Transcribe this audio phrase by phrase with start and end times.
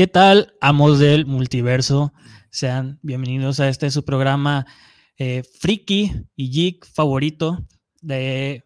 [0.00, 2.14] ¿Qué tal, amos del multiverso?
[2.48, 4.64] Sean bienvenidos a este su programa
[5.18, 7.66] eh, friki y geek favorito
[8.00, 8.64] de,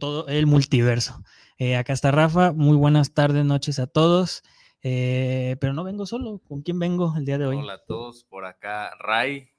[0.00, 1.22] todo el multiverso.
[1.58, 4.42] Eh, acá está Rafa, muy buenas tardes, noches a todos.
[4.82, 7.58] Eh, pero no vengo solo, ¿con quién vengo el día de hoy?
[7.58, 9.50] Hola a todos, por acá Ray.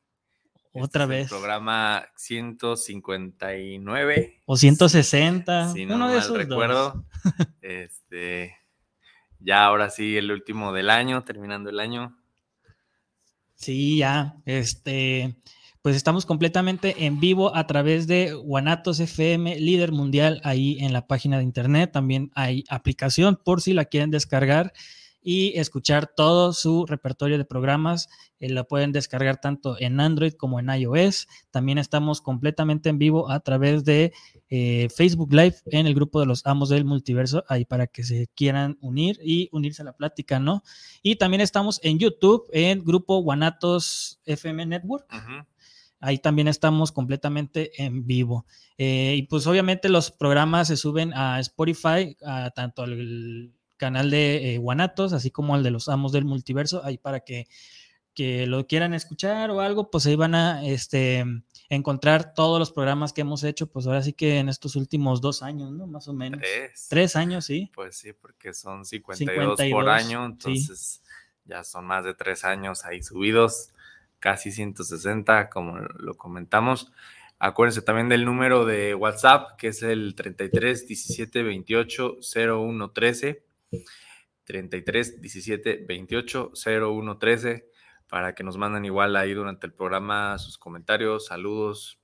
[0.74, 1.30] Otra vez.
[1.30, 4.41] programa 159.
[4.46, 5.72] O 160.
[5.72, 7.05] Si no uno de esos recuerdo.
[7.62, 8.65] este
[9.45, 12.17] ya ahora sí, el último del año, terminando el año.
[13.54, 15.35] Sí, ya, este,
[15.81, 21.07] pues estamos completamente en vivo a través de Guanatos FM, líder mundial ahí en la
[21.07, 21.91] página de internet.
[21.91, 24.74] También hay aplicación por si la quieren descargar
[25.27, 28.09] y escuchar todo su repertorio de programas.
[28.40, 31.27] Eh, lo pueden descargar tanto en Android como en iOS.
[31.49, 34.13] También estamos completamente en vivo a través de
[34.49, 38.27] eh, Facebook Live en el grupo de los amos del multiverso, ahí para que se
[38.35, 40.62] quieran unir y unirse a la plática, ¿no?
[41.01, 45.07] Y también estamos en YouTube, en grupo Guanatos FM Network.
[45.99, 48.46] Ahí también estamos completamente en vivo.
[48.77, 54.55] Eh, y pues obviamente los programas se suben a Spotify, a tanto al canal de
[54.55, 57.48] eh, Guanatos, así como el de los amos del multiverso, ahí para que,
[58.13, 61.26] que, lo quieran escuchar o algo, pues ahí van a este,
[61.70, 65.44] encontrar todos los programas que hemos hecho, pues ahora sí que en estos últimos dos
[65.44, 65.88] años, ¿no?
[65.88, 66.40] Más o menos.
[66.40, 66.88] Tres.
[66.90, 67.72] Tres años, sí.
[67.73, 71.01] Pues sí, porque son 52, por año, entonces
[71.46, 73.72] ya son más de tres años ahí subidos,
[74.19, 76.91] casi 160, como lo comentamos.
[77.38, 83.45] Acuérdense también del número de WhatsApp, que es el 33 17 28 01 13
[84.46, 87.70] 33 17 28 01 13
[88.08, 92.00] para que nos manden igual ahí durante el programa sus comentarios, saludos,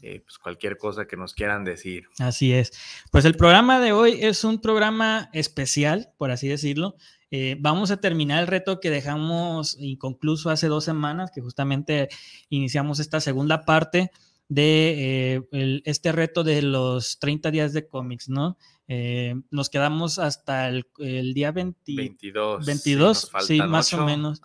[0.00, 2.04] eh, pues cualquier cosa que nos quieran decir.
[2.18, 2.72] Así es.
[3.10, 6.96] Pues el programa de hoy es un programa especial, por así decirlo.
[7.30, 12.08] Eh, vamos a terminar el reto que dejamos inconcluso hace dos semanas, que justamente
[12.48, 14.10] iniciamos esta segunda parte
[14.48, 18.58] de eh, este reto de los 30 días de cómics, ¿no?
[18.94, 20.84] Eh, nos quedamos hasta el,
[21.32, 22.66] día 22.
[22.66, 24.42] 22, sí, más o menos.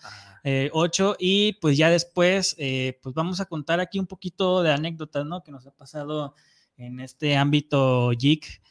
[0.72, 5.26] 8 eh, y pues ya después, pues vamos a contar aquí un poquito de anécdotas,
[5.26, 5.44] ¿no?
[5.44, 6.34] Que nos ha pasado
[6.78, 8.62] en este ámbito geek,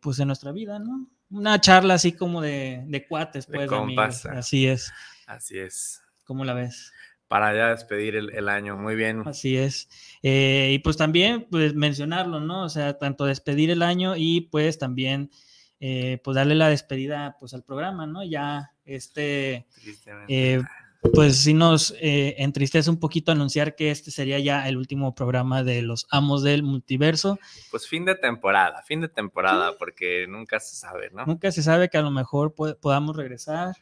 [0.00, 1.08] pues en nuestra vida, ¿no?
[1.30, 4.92] Una charla así como de, de cuates, pues, de Así es.
[5.28, 6.02] Así es.
[6.24, 6.92] ¿Cómo la ves?
[7.32, 8.76] Para ya despedir el, año.
[8.76, 9.22] Muy bien.
[9.26, 9.88] Así es.
[10.22, 12.62] Eh, y pues también, pues mencionarlo, ¿no?
[12.62, 15.30] O sea, tanto despedir el año y pues también,
[15.80, 18.22] eh, pues darle la despedida pues al programa, ¿no?
[18.22, 19.66] Ya este,
[20.28, 20.60] eh,
[21.14, 25.80] pues sí nos entristece un poquito anunciar que este sería ya el último programa de
[25.80, 27.38] los amos del multiverso.
[27.70, 31.24] Pues fin de temporada, fin de temporada, porque nunca se sabe, ¿no?
[31.24, 33.74] Nunca se sabe que a lo mejor podamos regresar.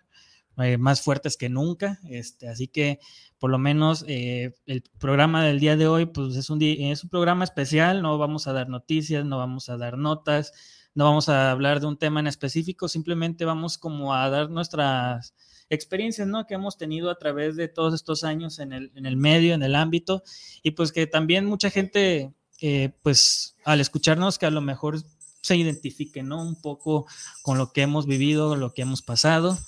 [0.78, 2.98] Más fuertes que nunca, este, así que
[3.38, 7.08] por lo menos eh, el programa del día de hoy, pues es un, es un
[7.08, 10.52] programa especial, no vamos a dar noticias, no vamos a dar notas,
[10.94, 15.34] no vamos a hablar de un tema en específico, simplemente vamos como a dar nuestras
[15.70, 16.46] experiencias, ¿no?
[16.46, 19.62] Que hemos tenido a través de todos estos años en el, en el medio, en
[19.62, 20.22] el ámbito,
[20.62, 25.00] y pues que también mucha gente, eh, pues al escucharnos, que a lo mejor
[25.42, 26.42] se identifique, ¿no?
[26.42, 27.06] Un poco
[27.42, 29.58] con lo que hemos vivido, lo que hemos pasado.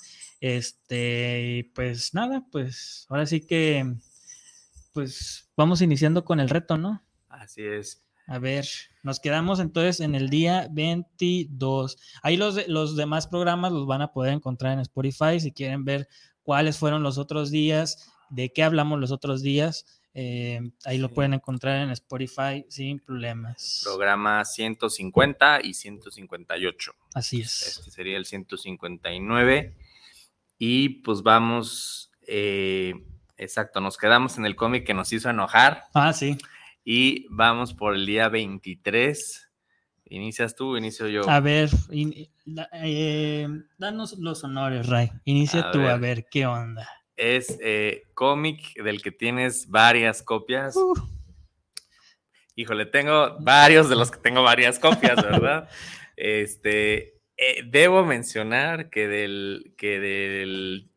[0.43, 3.95] Este, pues nada, pues ahora sí que,
[4.91, 7.01] pues vamos iniciando con el reto, ¿no?
[7.29, 8.03] Así es.
[8.27, 8.67] A ver,
[9.03, 11.97] nos quedamos entonces en el día 22.
[12.23, 16.09] Ahí los, los demás programas los van a poder encontrar en Spotify si quieren ver
[16.41, 19.85] cuáles fueron los otros días, de qué hablamos los otros días.
[20.13, 23.81] Eh, ahí lo pueden encontrar en Spotify sin problemas.
[23.85, 26.91] Programa 150 y 158.
[27.13, 27.77] Así es.
[27.77, 29.73] Este sería el 159.
[30.57, 32.93] Y pues vamos, eh,
[33.37, 35.83] exacto, nos quedamos en el cómic que nos hizo enojar.
[35.93, 36.37] Ah, sí.
[36.85, 39.51] Y vamos por el día 23.
[40.05, 41.27] ¿Inicias tú o inicio yo?
[41.29, 41.69] A ver,
[42.73, 43.47] eh,
[43.77, 45.11] danos los honores, Ray.
[45.25, 46.87] Inicia tú, a ver, ¿qué onda?
[47.15, 50.75] Es eh, cómic del que tienes varias copias.
[50.75, 50.93] Uh.
[52.55, 55.67] Híjole, tengo varios de los que tengo varias copias, ¿verdad?
[56.15, 60.89] este, eh, debo mencionar que del, que del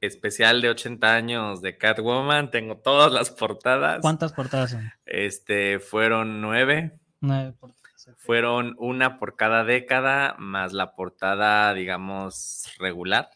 [0.00, 4.00] especial de 80 años de Catwoman tengo todas las portadas.
[4.00, 4.90] ¿Cuántas portadas son?
[5.06, 6.98] Este, fueron nueve.
[7.20, 7.82] Nueve portadas.
[8.16, 13.30] Fueron una por cada década, más la portada, digamos, regular.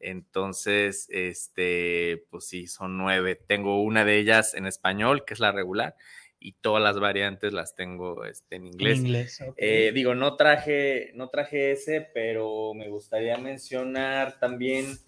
[0.00, 3.36] Entonces, este, pues sí, son nueve.
[3.36, 5.94] Tengo una de ellas en español, que es la regular,
[6.38, 9.40] y todas las variantes las tengo este, en inglés.
[9.56, 14.98] Eh, digo, no traje, no traje ese, pero me gustaría mencionar también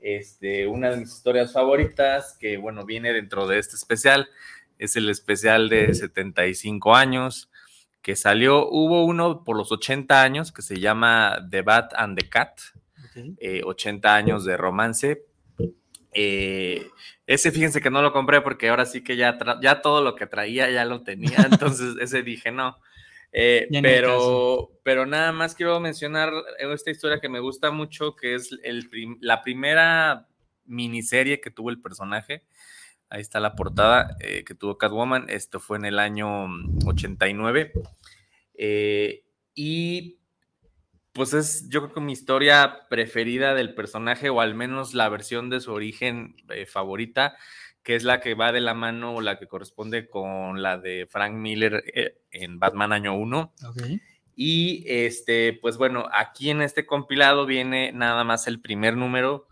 [0.00, 4.28] este, una de mis historias favoritas, que bueno, viene dentro de este especial,
[4.78, 7.50] es el especial de 75 años,
[8.00, 12.28] que salió, hubo uno por los 80 años que se llama The Bat and the
[12.28, 12.60] Cat,
[13.64, 15.24] 80 eh, años de romance.
[16.20, 16.90] Eh,
[17.28, 20.26] ese fíjense que no lo compré porque ahora sí que ya, ya todo lo que
[20.26, 21.36] traía ya lo tenía,
[21.70, 22.76] entonces ese dije no.
[23.30, 28.50] Eh, pero, pero nada más quiero mencionar esta historia que me gusta mucho, que es
[28.64, 28.88] el
[29.20, 30.26] la primera
[30.64, 32.42] miniserie que tuvo el personaje.
[33.10, 35.26] Ahí está la portada eh, que tuvo Catwoman.
[35.28, 36.48] Esto fue en el año
[36.84, 37.72] 89.
[37.74, 37.80] Mm,
[38.54, 39.22] eh,
[39.54, 40.18] y
[41.12, 45.50] pues es yo creo que mi historia preferida del personaje, o al menos la versión
[45.50, 47.36] de su origen favorita
[47.88, 51.06] que es la que va de la mano o la que corresponde con la de
[51.08, 53.54] Frank Miller eh, en Batman Año 1.
[54.36, 59.48] Y este, pues bueno, aquí en este compilado viene nada más el primer número,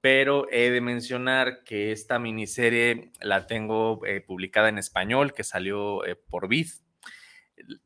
[0.00, 6.04] pero he de mencionar que esta miniserie la tengo eh, publicada en español, que salió
[6.04, 6.66] eh, por Vid.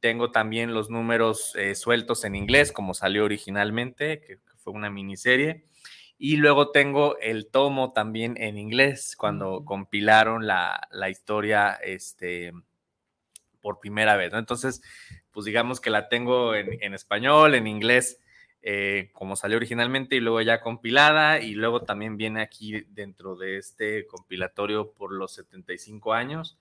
[0.01, 5.65] Tengo también los números sueltos en inglés, como salió originalmente, que fue una miniserie.
[6.23, 12.53] Y luego tengo el tomo también en inglés, cuando compilaron la, historia este,
[13.63, 14.35] por primera vez.
[14.35, 14.83] Entonces,
[15.31, 18.21] pues digamos que la tengo en, español, en inglés,
[18.61, 23.57] eh, como salió originalmente, y luego ya compilada, y luego también viene aquí dentro de
[23.57, 26.59] este compilatorio por los 75 años.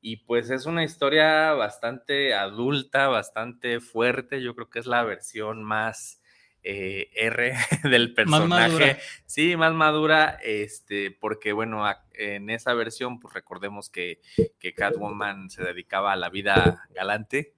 [0.00, 4.42] Y pues es una historia bastante adulta, bastante fuerte.
[4.42, 6.20] Yo creo que es la versión más
[6.68, 7.54] eh, R
[7.88, 8.98] del personaje.
[9.24, 14.20] sí, más madura, este, porque bueno, en esa versión, pues recordemos que,
[14.58, 17.54] que Catwoman se dedicaba a la vida galante,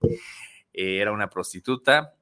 [0.74, 2.16] eh, era una prostituta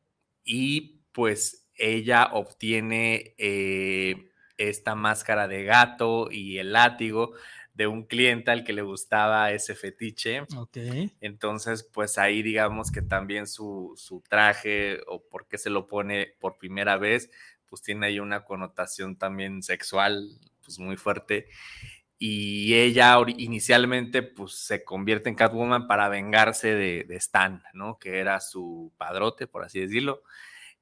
[0.45, 7.33] y pues ella obtiene eh, esta máscara de gato y el látigo
[7.77, 10.41] de un cliente al que le gustaba ese fetiche.
[10.57, 10.79] Ok.
[11.21, 13.95] Entonces, pues ahí digamos que también su,
[14.31, 17.31] traje o por qué se lo pone por primera vez,
[17.69, 20.27] pues tiene ahí una connotación también sexual,
[20.65, 21.49] pues muy fuerte.
[22.19, 27.99] Y ella inicialmente pues se convierte en Catwoman para vengarse de, de Stan, ¿no?
[27.99, 30.23] Que era su padrote, por así decirlo.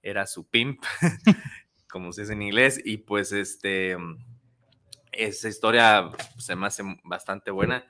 [0.00, 0.81] Era su pimp,
[1.91, 2.81] como se dice en inglés.
[2.85, 3.96] Y pues este
[5.16, 7.84] esa historia se me hace bastante buena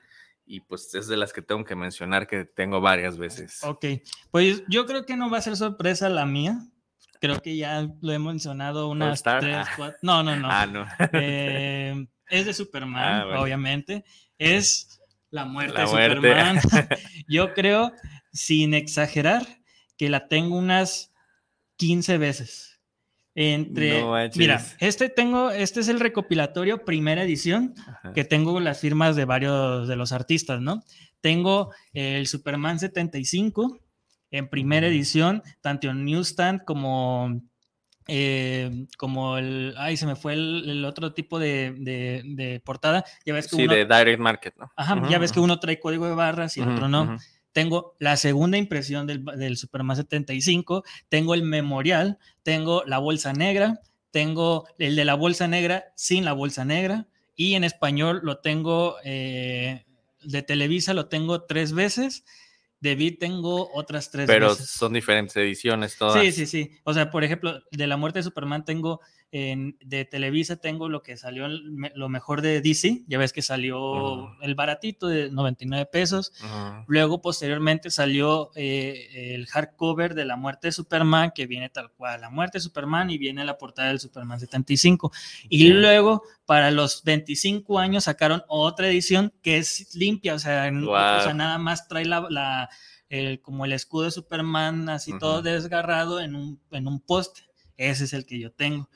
[0.45, 3.63] y pues es de las que tengo que mencionar que tengo varias veces.
[3.63, 3.85] Ok,
[4.31, 6.59] pues yo creo que no va a ser sorpresa la mía.
[7.19, 9.67] Creo que ya lo he mencionado unas tres, ah.
[9.75, 9.97] cuatro.
[10.01, 10.47] No, no, no.
[10.51, 10.85] Ah, no.
[11.13, 14.03] Eh, es de Superman, ah, obviamente.
[14.37, 14.99] Es
[15.31, 16.59] la muerte de Superman.
[17.27, 17.91] yo creo,
[18.31, 19.45] sin exagerar,
[19.97, 21.13] que la tengo unas
[21.77, 22.74] 15 veces.
[23.37, 24.01] Entre,
[24.35, 27.75] mira, este tengo, este es el recopilatorio primera edición,
[28.13, 30.83] que tengo las firmas de varios de los artistas, ¿no?
[31.19, 33.81] Tengo el Superman 75
[34.31, 37.41] en primera edición, tanto en Newsstand como,
[38.07, 43.03] eh, como el, ay, se me fue el, otro tipo de, portada.
[43.25, 44.71] Ya ves que sí, de Direct Market, ¿no?
[44.77, 47.17] Ajá, ya ves que uno trae código de barras y el otro no
[47.55, 53.79] tengo la segunda impresión del, Superman 75, tengo el memorial, tengo la bolsa negra,
[54.11, 58.97] tengo el de la bolsa negra sin la bolsa negra y en español lo tengo,
[59.05, 59.85] eh,
[60.21, 62.25] de Televisa lo tengo tres veces.
[62.81, 66.21] De Beat tengo otras tres Pero son diferentes ediciones todas.
[66.21, 66.71] Sí, sí, sí.
[66.83, 68.99] O sea, por ejemplo, de la muerte de Superman tengo
[69.31, 74.55] de Televisa tengo lo que salió, lo mejor de DC, ya ves que salió el
[74.55, 76.31] baratito de 99 pesos,
[76.87, 82.21] luego posteriormente salió eh, el hardcover de la muerte de Superman, que viene tal cual,
[82.21, 85.11] la muerte de Superman y viene la portada del Superman 75,
[85.49, 91.57] y luego para los 25 años sacaron otra edición que es limpia, o sea, nada
[91.57, 92.69] más trae la,
[93.41, 97.41] como el escudo de Superman así todo desgarrado en un, en un poste.
[97.77, 98.89] Ese es el que yo tengo.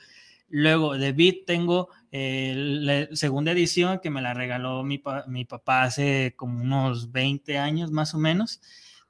[0.50, 6.34] Luego de Beat tengo eh, la segunda edición que me la regaló mi, papá hace
[6.36, 8.62] como unos 20 años más o menos.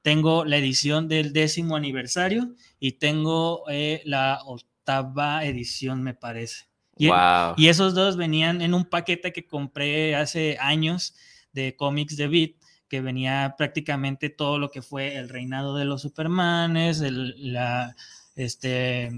[0.02, 6.68] Tengo la edición del décimo aniversario y tengo eh, la octava edición, me parece.
[6.98, 7.10] Y,
[7.56, 11.16] y, esos dos venían en un paquete que compré hace años
[11.54, 12.52] de cómics de Beat,
[12.90, 17.96] que venía prácticamente todo lo que fue el reinado de los Supermanes, el, la,
[18.36, 19.12] este,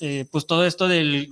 [0.00, 1.28] eh, pues todo esto del,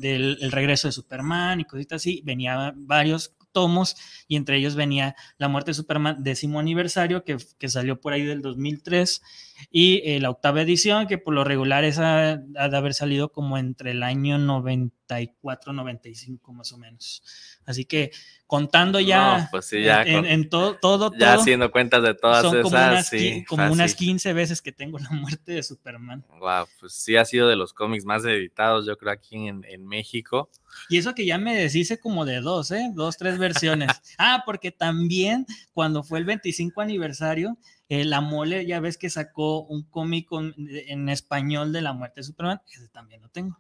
[0.51, 5.71] regreso de Superman y cositas así, venía varios tomos y entre ellos venía La muerte
[5.71, 9.23] de Superman, décimo aniversario, que, que salió por ahí del 2003,
[9.71, 13.59] y eh, la octava edición, que por lo regular es ha, de haber salido como
[13.59, 17.23] entre el año 94, 95 más o menos.
[17.67, 18.11] Así que
[18.47, 22.77] contando ya, pues ya en, todo, todo, ya haciendo cuentas de todas son esas, como
[22.77, 23.11] unas,
[23.49, 26.25] como unas 15 veces que tengo la muerte de Superman.
[26.39, 29.87] Wow, pues sí ha sido de los cómics más editados, yo creo, aquí en, en
[29.87, 30.51] México.
[30.89, 32.91] Y eso que ya me deshice como de dos, ¿eh?
[32.95, 33.91] Dos, tres versiones.
[34.19, 37.57] ah, porque también cuando fue el 25 aniversario,
[37.89, 42.25] eh, la mole, ya ves que sacó un cómic en español de la muerte de
[42.25, 43.59] Superman, ese también lo tengo.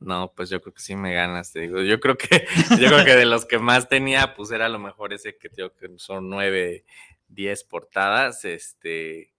[0.00, 1.82] No, pues yo creo que sí me ganas, te digo.
[1.82, 2.46] Yo creo que,
[2.80, 5.50] yo creo que de los que más tenía, pues era a lo mejor ese que
[5.96, 6.84] son nueve,
[7.28, 8.44] diez portadas.
[8.44, 9.32] Este,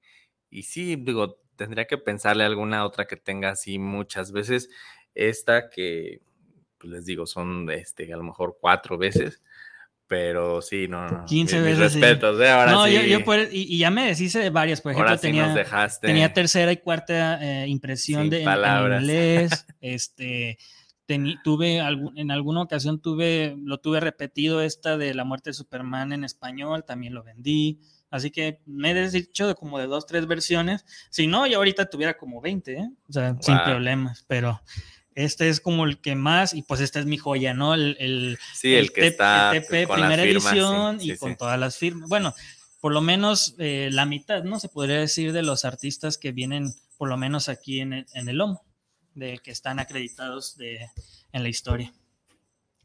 [0.49, 4.69] y sí, digo, tendría que pensarle alguna otra que tenga así muchas veces.
[5.15, 6.21] Esta que,
[6.77, 9.41] pues les digo, son este, a lo mejor cuatro veces.
[10.09, 11.25] Pero sí, no, no.
[11.25, 11.77] 15 veces.
[11.77, 12.49] respetos, ¿eh?
[12.49, 12.93] Ahora no, sí.
[12.93, 14.81] yo, yo y, ya me deshice de varias.
[14.81, 15.53] Por ejemplo, tenía,
[16.01, 19.67] tenía tercera y cuarta eh, impresión de, en, inglés.
[19.81, 20.57] este,
[21.43, 26.23] tuve en alguna ocasión tuve, lo tuve repetido esta de la muerte de Superman en
[26.23, 27.79] español, también lo vendí.
[28.09, 30.87] Así que me he desdicho de como de dos, tres versiones.
[31.11, 32.89] Si no, yo ahorita tuviera como 20, ¿eh?
[33.07, 34.25] O sea, sin problemas.
[34.27, 34.59] Pero
[35.25, 37.73] este es como el que más, y pues esta es mi joya, ¿no?
[37.73, 42.07] El, el sí, el, que está TP primera edición y con todas las firmas.
[42.07, 42.33] Bueno,
[42.79, 44.59] por lo menos eh, la mitad, ¿no?
[44.59, 48.29] Se podría decir de los artistas que vienen, por lo menos aquí en el, en
[48.29, 48.63] el lomo,
[49.13, 50.88] de que están acreditados de,
[51.33, 51.93] en la historia.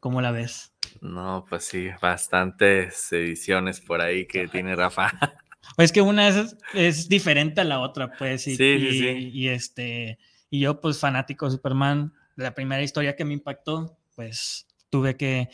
[0.01, 0.73] ¿Cómo la ves?
[1.01, 5.11] No, pues sí, bastantes ediciones por ahí que tiene Rafa.
[5.77, 8.47] Pues que una es, es diferente a la otra, pues.
[8.47, 9.31] Y, sí, sí, sí.
[9.33, 10.19] y este,
[10.51, 15.49] y yo, pues fanático de Superman, la primera historia que me impactó, pues tuve que,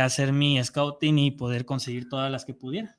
[0.00, 2.96] hacer mi scouting y poder conseguir todas las que pudiera.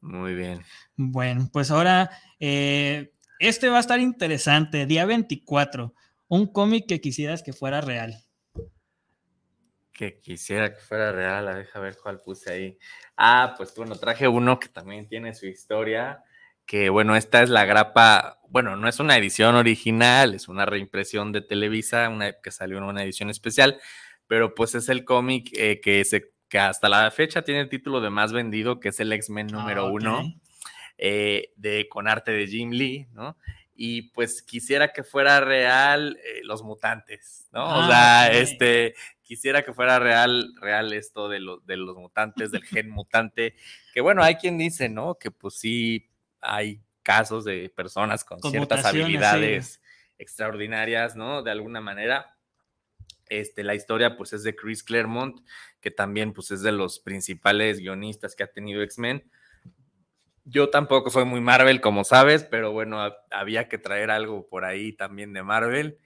[0.00, 0.62] Muy bien.
[0.96, 4.86] Bueno, pues ahora eh, este va a estar interesante.
[4.86, 5.92] Día 24,
[6.28, 8.14] un cómic que quisieras que fuera real.
[9.92, 12.78] Que quisiera que fuera real, a deja ver cuál puse ahí.
[13.16, 16.24] Ah, pues bueno, traje uno que también tiene su historia
[16.68, 21.32] que bueno, esta es la grapa, bueno, no es una edición original, es una reimpresión
[21.32, 23.80] de Televisa, una, que salió en una edición especial,
[24.26, 28.02] pero pues es el cómic eh, que, se, que hasta la fecha tiene el título
[28.02, 30.34] de más vendido, que es el X-Men número ah, uno,
[30.98, 33.38] eh, de, con arte de Jim Lee, ¿no?
[33.74, 37.64] Y pues quisiera que fuera real eh, los mutantes, ¿no?
[37.64, 42.64] o ah, sea, este, quisiera que fuera real, real esto de, de los mutantes, del
[42.64, 43.54] gen mutante,
[43.94, 45.14] que bueno, hay quien dice, ¿no?
[45.14, 46.07] Que pues sí
[46.40, 49.80] hay casos de personas con, ciertas habilidades
[50.18, 51.42] extraordinarias, ¿no?
[51.42, 52.34] De alguna manera.
[53.30, 55.40] Este, la historia pues es de Chris Claremont,
[55.80, 59.30] que también pues es de los principales guionistas que ha tenido X-Men.
[60.44, 64.92] Yo tampoco soy muy Marvel, como sabes, pero bueno, había que traer algo por ahí
[64.92, 65.98] también de Marvel.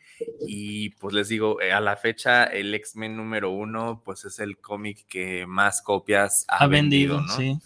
[0.47, 4.59] Y pues les digo, eh, a la fecha el X-Men número uno pues es el
[4.59, 7.37] cómic que más copias ha, vendido, ¿no?
[7.37, 7.59] Sí.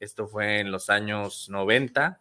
[0.00, 2.20] Esto fue en los años 90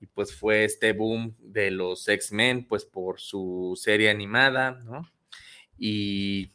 [0.00, 5.02] y pues fue este boom de los X-Men, pues por su serie animada, ¿no?
[5.78, 6.52] Y...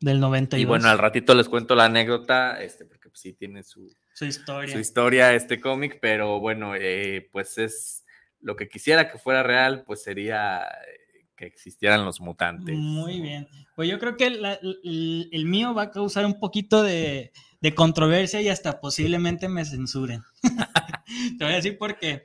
[0.00, 0.62] Del 92.
[0.62, 4.26] Y bueno, al ratito les cuento la anécdota, este, porque pues, sí tiene su, su
[4.26, 4.72] historia.
[4.72, 8.04] Su historia, este cómic, pero bueno, eh, pues es
[8.40, 12.76] lo que quisiera que fuera real, pues sería eh, que existieran los mutantes.
[12.76, 13.48] Muy bien.
[13.74, 17.32] Pues yo creo que el, mío va a causar un poquito de,
[17.64, 20.22] de controversia y hasta posiblemente me censuren.
[21.38, 22.22] Te voy a decir por qué.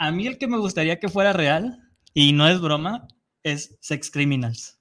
[0.00, 1.78] A mí el que me gustaría que fuera real,
[2.12, 3.06] y no es broma,
[3.44, 4.80] es Sex Criminals.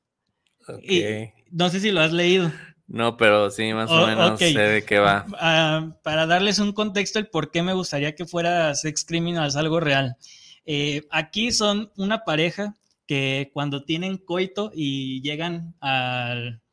[1.51, 2.51] no sé si lo has leído.
[2.87, 5.27] No, pero sí, más o, menos sé de qué va.
[5.39, 9.79] Ah, para darles un contexto, el por qué me gustaría que fuera Sex Criminals algo
[9.79, 10.17] real.
[10.65, 12.73] Eh, aquí son una pareja
[13.05, 16.63] que cuando tienen coito y llegan al,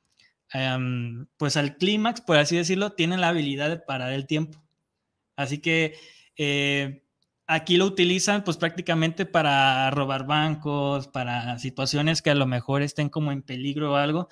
[0.53, 4.63] Em, pues al clímax, por así decirlo, tienen la habilidad de parar el tiempo.
[5.37, 5.95] Así que
[6.37, 7.05] eh,
[7.47, 13.09] aquí lo utilizan pues prácticamente para robar bancos, para situaciones que a lo mejor estén
[13.09, 14.29] como en peligro o algo.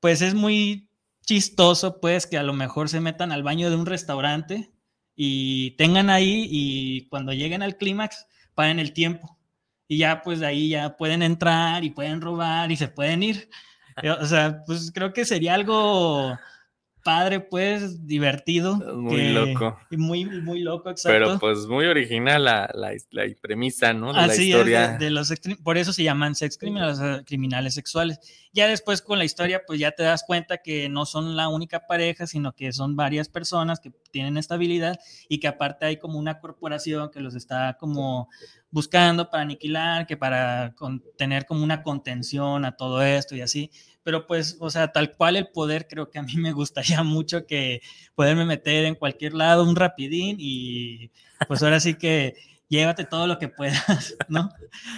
[0.00, 0.88] Pues es muy
[1.26, 4.72] chistoso pues que a lo mejor se metan al baño de un restaurante
[5.14, 9.38] y tengan ahí y cuando lleguen al clímax paren el tiempo.
[9.88, 13.48] Y ya pues de ahí ya pueden entrar y pueden robar y se pueden ir.
[14.20, 16.38] O sea, pues creo que sería algo
[17.02, 18.76] padre, pues, divertido.
[18.76, 19.78] Muy loco.
[19.90, 21.18] Muy, muy loco, exacto.
[21.18, 24.12] Pero pues muy original la, la, premisa, ¿no?
[24.12, 24.96] De la historia.
[24.98, 25.32] de, los
[25.62, 28.20] por eso se llaman sex criminales, criminales sexuales.
[28.52, 31.86] Ya después con la historia, pues ya te das cuenta que no son la única
[31.86, 36.38] pareja, sino que son varias personas que tienen estabilidad y que aparte hay como una
[36.38, 38.28] corporación que los está como
[38.70, 40.74] buscando para aniquilar, que para
[41.16, 43.70] tener como una contención a todo esto y así
[44.02, 47.46] pero pues, o sea, tal cual el poder, creo que a mí me gustaría mucho
[47.46, 47.82] que
[48.14, 51.10] poderme meter en cualquier lado un rapidín y
[51.48, 52.34] pues ahora sí que
[52.68, 54.48] llévate todo lo que puedas, ¿no?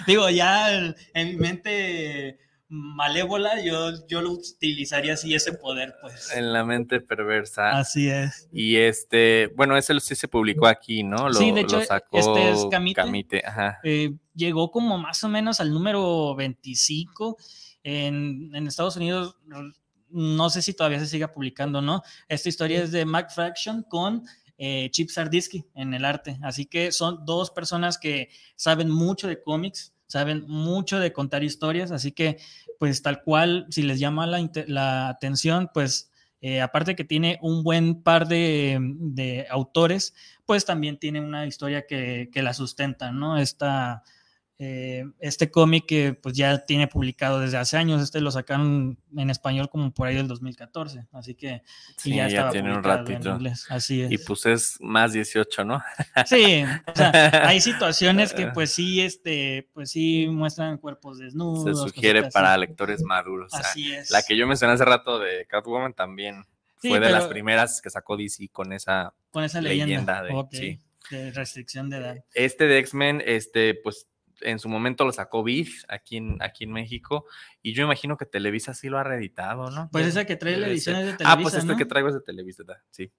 [0.07, 6.33] Digo, ya en mi mente malévola, yo, yo lo utilizaría así ese poder, pues.
[6.35, 7.79] En la mente perversa.
[7.79, 8.49] Así es.
[8.53, 11.29] Y este, bueno, ese sí se publicó aquí, ¿no?
[11.29, 13.43] Lo, sí, de hecho, este es Camite.
[13.85, 17.37] Eh, llegó como más o menos al número 25
[17.85, 19.37] en, Estados Unidos,
[20.09, 22.03] no sé si todavía se siga publicando, ¿no?
[22.29, 24.25] Esta historia es de Mac Fraction con
[24.57, 26.39] eh, Chip Sardisky en el arte.
[26.43, 31.91] Así que son dos personas que saben mucho de cómics, saben mucho de contar historias,
[31.91, 32.39] así que
[32.79, 36.11] pues tal cual, si les llama la, atención, pues
[36.41, 40.15] eh, aparte que tiene un buen par de, autores,
[40.47, 43.39] pues también tiene una historia que, que la sustenta, ¿no?
[43.39, 44.03] Esta
[44.59, 49.31] eh, este cómic que pues ya tiene publicado desde hace años, este lo sacaron en
[49.31, 51.63] español como por ahí del 2014, así que
[52.05, 53.37] ya, ya tiene un ratito.
[53.71, 54.13] así es.
[54.13, 55.83] Y pues es más 18, ¿no?
[56.27, 61.65] Sí, o sea, hay situaciones que pues sí, este, pues sí muestran cuerpos desnudos.
[61.65, 63.53] Se sugiere para lectores maduros.
[63.55, 64.11] Así es.
[64.11, 66.45] La que yo mencioné hace rato de Catwoman también
[66.77, 70.79] fue de las primeras que sacó DC con esa, con esa leyenda, de,
[71.11, 72.25] de restricción de edad.
[72.35, 74.07] Este de X-Men, este, pues
[74.45, 77.27] en su momento lo sacó Beef aquí en, aquí en México
[77.63, 79.89] y yo imagino que Televisa sí lo ha reeditado, ¿no?
[79.91, 81.33] Pues esa que trae la edición es de Televisa.
[81.33, 83.11] Ah, pues este que traigo es de Televisa, sí.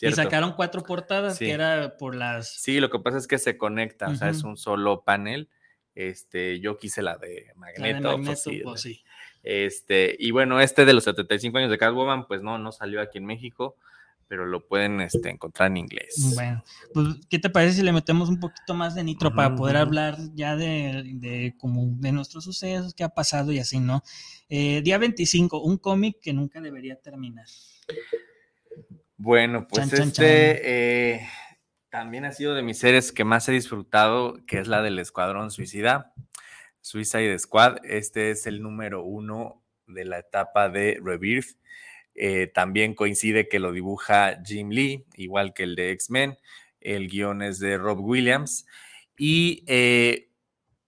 [0.00, 2.48] Y sacaron cuatro portadas que era por las.
[2.60, 5.48] Sí, lo que pasa es que se conecta, o sea, es un solo panel.
[5.94, 8.18] Este, yo quise la de Magneto.
[8.22, 9.04] pues, pues sí.
[9.42, 13.18] Este, y bueno, este de los 75 años de Catwoman, pues no, no salió aquí
[13.18, 13.76] en México
[14.32, 16.32] pero lo pueden este, encontrar en inglés.
[16.34, 16.64] Bueno,
[16.94, 20.16] pues, ¿qué te parece si le metemos un poquito más de nitro para poder hablar
[20.32, 24.02] ya de, de, como de nuestros sucesos, qué ha pasado y así, ¿no?
[24.48, 27.44] Eh, día 25, un cómic que nunca debería terminar.
[29.18, 31.28] Bueno, pues este eh,
[31.90, 35.50] también ha sido de mis series que más he disfrutado, que es la del Escuadrón
[35.50, 36.14] Suicida,
[36.80, 37.84] Suicide Squad.
[37.84, 41.58] Este es el número uno de la etapa de Rebirth
[42.14, 46.38] eh, también coincide que lo dibuja Jim Lee, igual que el de X-Men.
[46.80, 48.66] El guion es de Rob Williams.
[49.16, 50.30] Y eh,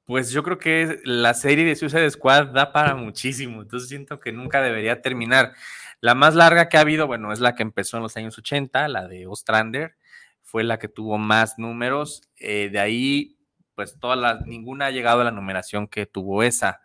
[0.04, 3.62] pues yo creo que la serie de Suicide Squad da para muchísimo.
[3.62, 5.54] Entonces siento que nunca debería terminar.
[6.00, 8.88] La más larga que ha habido, bueno, es la que empezó en los años 80,
[8.88, 9.96] la de Ostrander.
[10.42, 12.22] Fue la que tuvo más números.
[12.36, 13.38] Eh, de ahí,
[13.74, 16.80] pues todas las, ninguna ha llegado a la numeración que tuvo esa.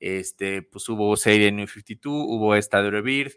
[0.00, 3.34] Este, pues hubo serie New 52, hubo esta de Rebirth,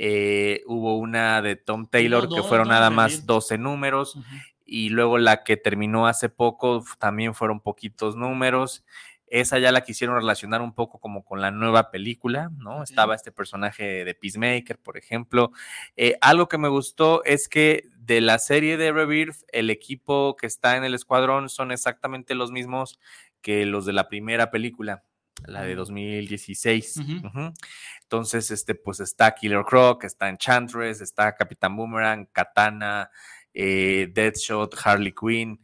[0.00, 4.16] eh, hubo una de Tom Taylor que fueron nada más 12 números.
[4.64, 8.84] Y luego la que terminó hace poco también fueron poquitos números.
[9.26, 12.84] Esa ya la quisieron relacionar un poco como con la nueva película, ¿no?
[12.84, 15.50] Estaba este personaje de Peacemaker, por ejemplo.
[15.96, 20.46] Eh, algo que me gustó es que de la serie de Rebirth, el equipo que
[20.46, 23.00] está en el escuadrón son exactamente los mismos
[23.42, 25.02] que los de la primera película
[25.46, 27.00] la de 2016.
[28.02, 33.10] Entonces, este, pues está Killer Croc, está Enchantress, está Capitán Boomerang, Katana,
[33.54, 35.60] eh, Deadshot, Harley Quinn.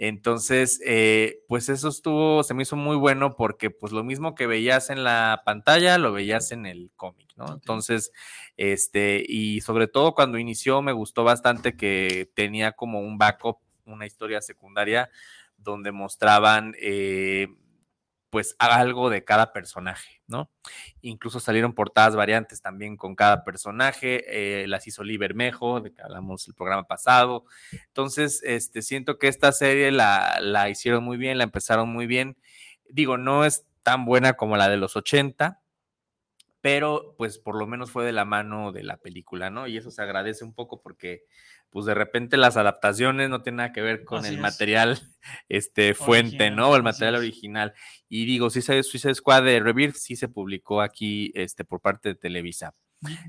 [0.00, 4.46] Entonces, eh, pues eso estuvo, se me hizo muy bueno porque pues lo mismo que
[4.46, 7.52] veías en la pantalla, lo veías en el cómic, ¿no?
[7.52, 8.12] Entonces,
[8.56, 14.06] este, y sobre todo cuando inició me gustó bastante que tenía como un backup, una
[14.06, 15.10] historia secundaria
[15.56, 17.48] donde mostraban eh,
[18.30, 20.50] pues algo de cada personaje, ¿no?
[21.00, 26.02] Incluso salieron portadas variantes también con cada personaje, eh, las hizo Lee Bermejo, de que
[26.02, 27.44] hablamos el programa pasado.
[27.86, 32.36] Entonces, este, siento que esta serie la, la hicieron muy bien, la empezaron muy bien.
[32.90, 35.60] Digo, no es tan buena como la de los 80,
[36.60, 39.66] pero pues por lo menos fue de la mano de la película, ¿no?
[39.66, 41.24] Y eso se agradece un poco porque
[41.70, 44.98] pues de repente las adaptaciones no tienen nada que ver con el material
[45.48, 46.70] este, fuente, ¿no?
[46.70, 47.74] O el material original.
[48.08, 52.14] Y digo, si Suicide Squad de Rebirth sí se publicó aquí este, por parte de
[52.14, 52.74] Televisa.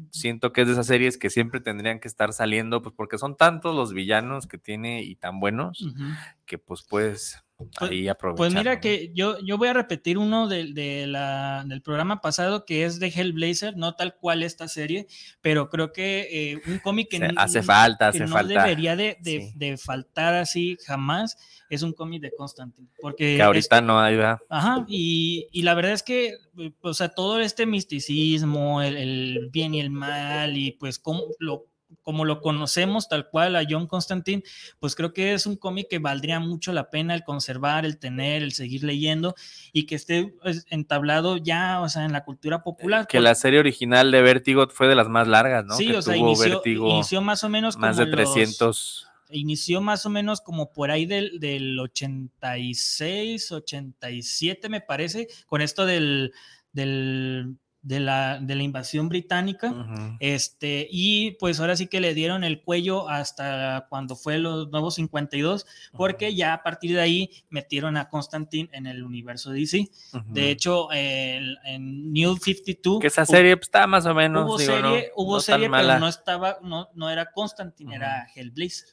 [0.10, 3.38] Siento que es de esas series que siempre tendrían que estar saliendo, pues porque son
[3.38, 5.94] tantos los villanos que tiene y tan buenos,
[6.48, 7.44] que pues pues,
[7.80, 12.66] ahí Pues mira que yo, yo voy a repetir uno de, la, del programa pasado
[12.66, 15.08] que es de Hellblazer, no tal cual esta serie,
[15.42, 20.36] pero creo que eh, un cómic que, hace falta, que no debería de, de, faltar
[20.36, 21.38] así jamás
[21.70, 22.88] es un cómic de Constantine.
[23.02, 24.40] Porque que ahorita no hay, ¿verdad?
[24.50, 26.36] Ajá, y, y, la verdad es que,
[26.82, 31.69] o sea, todo este misticismo, el, el bien y el mal, y pues cómo lo
[32.02, 34.44] como lo conocemos tal cual a John Constantine,
[34.80, 38.44] pues creo que es un cómic que valdría mucho la pena el conservar, el tener,
[38.44, 39.36] el seguir leyendo
[39.74, 43.08] y que esté pues, entablado ya, o sea, en la cultura popular.
[43.08, 45.76] Que la serie original de Vértigo fue de las más largas, ¿no?
[45.76, 50.42] Sí, o sea, inició, inició, más o menos más de 300 inició más o menos
[50.42, 56.34] como por ahí del, del 86, 87 me parece, con esto del,
[56.72, 59.74] del de la, de la invasión británica,
[60.20, 64.96] este, y pues ahora sí que le dieron el cuello hasta cuando fue los nuevos
[64.96, 69.90] 52, porque ya a partir de ahí metieron a Constantine en el universo DC.
[70.26, 73.00] De hecho, en New 52...
[73.00, 74.46] Que esa serie pues, está más o menos...
[74.46, 78.90] Hubo serie, hubo serie pero no estaba, no, no era Constantine, era Hellblazer,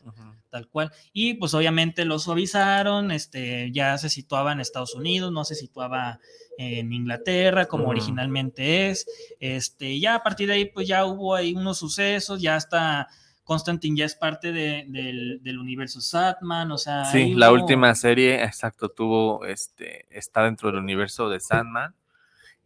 [0.49, 0.93] tal cual.
[1.13, 6.21] Y pues obviamente lo suavizaron, este, ya se situaba en Estados Unidos, no se situaba
[6.59, 9.07] en Inglaterra, como originalmente es.
[9.41, 13.09] Este, ya a partir de ahí, pues ya hubo ahí unos sucesos, ya está.
[13.45, 17.05] Constantine ya es parte del, universo Sandman, o sea.
[17.05, 21.95] Sí, la última serie, exacto, tuvo, este, está dentro del universo de Sandman.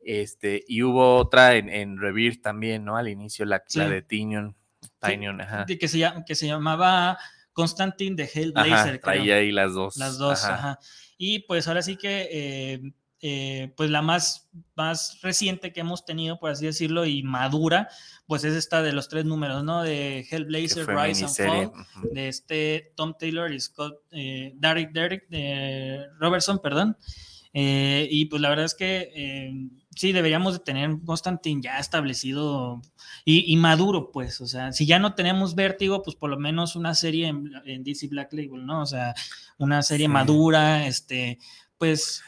[0.03, 2.97] Este, y hubo otra en, en Rebirth también, ¿no?
[2.97, 4.57] Al inicio, la, de Tinion.
[5.03, 5.67] ajá.
[5.67, 7.19] Que, se, que se llamaba
[7.53, 9.01] Constantine de Hellblazer.
[9.03, 9.99] Ajá, ahí las dos.
[9.99, 10.79] Las dos, ajá.
[11.19, 16.39] Y pues ahora sí que eh, eh, pues la más, más reciente que hemos tenido,
[16.39, 17.89] por así decirlo, y madura,
[18.27, 19.83] pues es esta de los tres números, ¿no?
[19.83, 21.73] De Hellblazer, Rise and Fall,
[22.13, 26.97] de este Tom Taylor y Scott, eh, Derek, Derek, de Robertson, perdón.
[27.53, 32.81] Eh, y pues la verdad es que sí, deberíamos de tener Constantine ya establecido
[33.25, 36.95] y, maduro, pues, o sea, si ya no tenemos vértigo, pues por lo menos una
[36.95, 38.83] serie en, DC Black Label, ¿no?
[38.83, 39.15] O sea,
[39.59, 41.39] una serie madura, este,
[41.77, 42.23] pues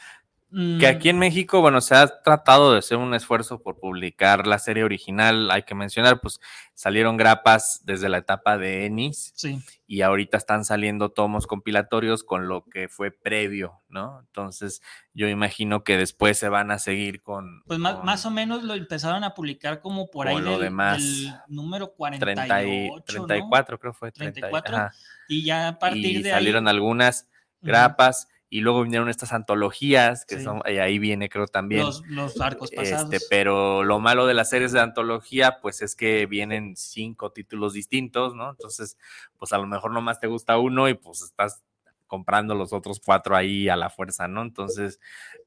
[0.79, 1.17] que aquí en.
[1.17, 5.49] México, bueno, se ha tratado de hacer un esfuerzo por publicar la serie original.
[5.49, 6.39] Hay que mencionar, pues
[6.73, 9.33] salieron grapas desde la etapa de Ennis.
[9.35, 9.59] Sí.
[9.87, 14.19] Y ahorita están saliendo tomos compilatorios con lo que fue previo, ¿no?
[14.19, 14.81] Entonces,
[15.13, 17.63] yo imagino que después se van a seguir con.
[17.65, 23.03] Pues más, o menos lo empezaron a publicar como por ahí del, del, número 48.
[23.05, 24.11] 34, creo fue.
[24.11, 24.89] 34.
[25.29, 27.27] y ya a partir de salieron algunas
[27.61, 31.87] grapas y luego vinieron estas antologías, que son, y ahí viene creo también.
[32.07, 33.11] Los, arcos este, pasados.
[33.11, 37.73] Este, pero lo malo de las series de antología, pues es que vienen cinco títulos
[37.73, 38.51] distintos, ¿no?
[38.51, 38.99] Entonces,
[39.39, 41.63] pues a lo mejor nomás te gusta uno y pues estás
[42.05, 44.43] comprando los otros cuatro ahí a la fuerza, ¿no?
[44.43, 44.99] Entonces,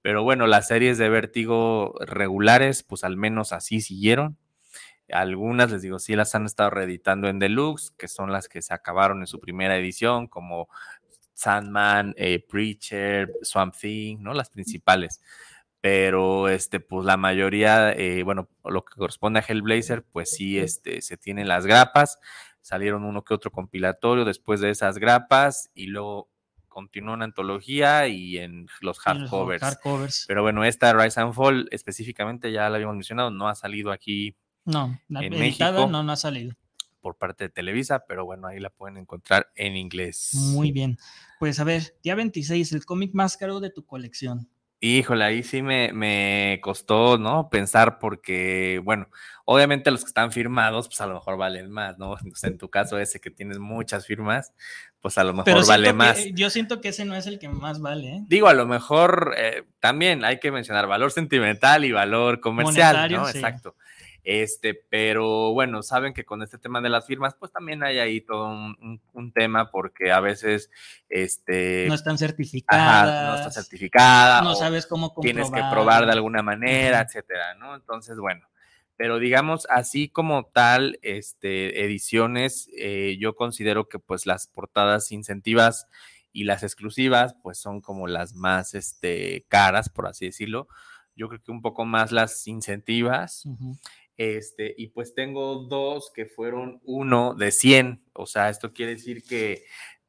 [0.03, 4.37] pero bueno, las series de vértigo regulares, pues al menos así siguieron.
[5.13, 8.75] Algunas, les digo, sí las han estado reeditando en Deluxe, que son las que se
[8.75, 10.69] acabaron en su primera edición, como
[11.37, 14.33] Sandman, eh, Preacher, Swamp Thing, ¿no?
[14.33, 15.21] Las principales.
[15.83, 21.03] Pero, este, pues la mayoría, eh, bueno, lo que corresponde a Hellblazer, pues sí, este,
[21.03, 22.19] se tienen las grapas.
[22.63, 26.31] Salieron uno que otro compilatorio después de esas grapas y luego
[26.69, 30.25] continuó en antología y en los hardcovers.
[30.27, 34.35] Pero bueno, esta Rise and Fall específicamente, ya la habíamos mencionado, no ha salido aquí.
[34.65, 35.87] No, en México.
[35.87, 36.57] no, no ha salido
[37.07, 40.33] por parte de Televisa, pero bueno, ahí la pueden encontrar en inglés.
[40.35, 40.99] Muy bien.
[41.39, 44.49] Pues a ver, día 26, el cómic más caro de tu colección.
[44.81, 47.49] Híjole, ahí sí me, me, costó, ¿no?
[47.49, 49.09] Pensar porque, bueno,
[49.45, 52.17] obviamente los que están firmados, pues a lo mejor valen más, ¿no?
[52.43, 54.53] en tu caso ese que tienes muchas firmas,
[55.01, 56.19] pues a lo mejor vale más.
[56.35, 58.25] yo siento que ese no es el que más vale, ¿eh?
[58.27, 63.29] Digo, a lo mejor eh, también hay que mencionar valor sentimental y valor comercial, ¿no?
[63.29, 63.77] Exacto.
[64.29, 68.21] Este, pero bueno, saben que con este tema de las firmas, pues también hay ahí
[68.21, 70.69] todo un, tema porque a veces,
[71.09, 71.87] este...
[71.87, 73.29] No están certificadas.
[73.29, 74.43] no está certificada.
[74.43, 75.33] No sabes cómo comprobar.
[75.33, 77.77] Tienes que probar de alguna manera, etcétera, ¿no?
[77.77, 78.49] Entonces, bueno,
[78.97, 85.87] pero digamos, así como tal, este, ediciones, eh, yo considero que pues las portadas incentivas
[86.33, 90.67] y las exclusivas, pues son como las más, este, caras, por así decirlo.
[91.15, 93.47] Yo creo que un poco más las incentivas.
[94.17, 98.03] Este, y pues tengo dos que fueron uno de 100.
[98.15, 99.65] O sea, esto quiere decir que,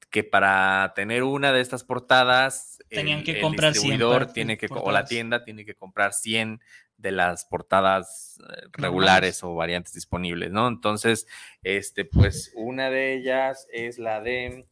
[0.10, 5.04] que para tener una de estas portadas, Tenían que comprar distribuidor tiene que, o la
[5.04, 6.62] tienda tiene que comprar 100
[6.98, 10.68] de las portadas eh, regulares o variantes disponibles, ¿no?
[10.68, 11.28] Entonces,
[11.64, 14.68] este, pues una de ellas es la de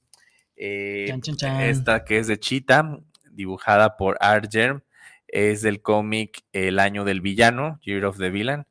[0.55, 1.13] eh,
[1.59, 2.99] esta que es de Chita,
[3.31, 4.81] dibujada por Art Germ.
[5.27, 8.65] Es del cómic El año del villano, Year of the Villain,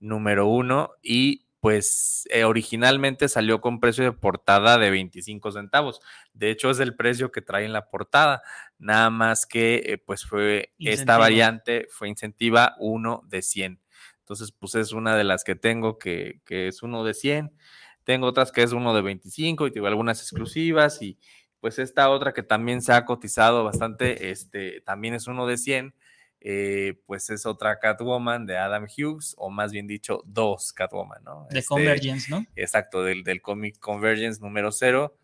[0.00, 0.90] número uno.
[1.02, 6.00] Y pues eh, originalmente salió con precio de portada de 25 centavos.
[6.34, 8.42] De hecho, es el precio que trae en la portada.
[8.78, 13.80] Nada más que eh, pues fue esta variante, fue incentiva uno de 100.
[14.18, 17.56] Entonces, pues es una de las que tengo que, que es uno de 100.
[18.04, 21.18] Tengo otras que es uno de 25 y tengo algunas exclusivas y
[21.60, 25.94] pues esta otra que también se ha cotizado bastante, este, también es uno de 100
[26.46, 31.46] eh, pues es otra Catwoman de Adam Hughes, o más bien dicho, dos Catwoman, ¿no?
[31.50, 32.44] De este, Convergence, ¿no?
[32.54, 35.16] Exacto, del, del cómic Convergence número cero,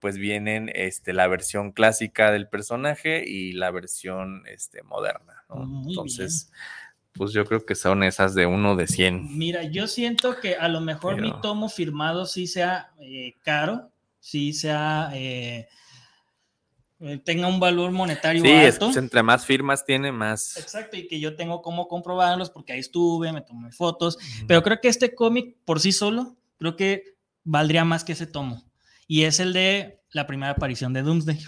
[0.00, 5.84] pues vienen este, la versión clásica del personaje y la versión este, moderna, ¿no?
[5.86, 6.50] Entonces,
[7.12, 9.38] pues yo creo que son esas de uno de 100.
[9.38, 14.52] Mira, yo siento que a lo mejor mi tomo firmado sí sea eh, caro, sí
[14.52, 15.10] sea...
[15.14, 15.68] Eh,
[17.24, 18.92] tenga un valor monetario sí, alto.
[18.92, 20.56] Sí, entre más firmas tiene, más.
[20.56, 24.80] Exacto, y que yo tengo cómo comprobarlos porque ahí estuve, me tomé fotos, pero creo
[24.80, 28.64] que este cómic por sí solo, creo que valdría más que ese tomo.
[29.06, 31.38] Y es el de la primera aparición de Doomsday.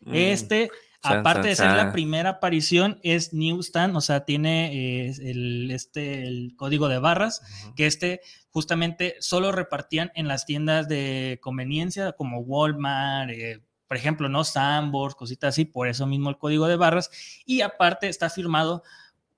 [0.00, 0.14] Mm.
[0.14, 0.70] Este,
[1.02, 6.54] aparte de ser la primera aparición, es Newsstand, o sea, tiene eh, el, este, el
[6.56, 7.42] código de barras,
[7.76, 14.28] que este justamente solo repartían en las tiendas de conveniencia como Walmart, eh, por ejemplo,
[14.28, 14.44] ¿no?
[14.44, 17.10] Sambors, cositas así, por eso mismo el código de barras.
[17.46, 18.84] Y aparte está firmado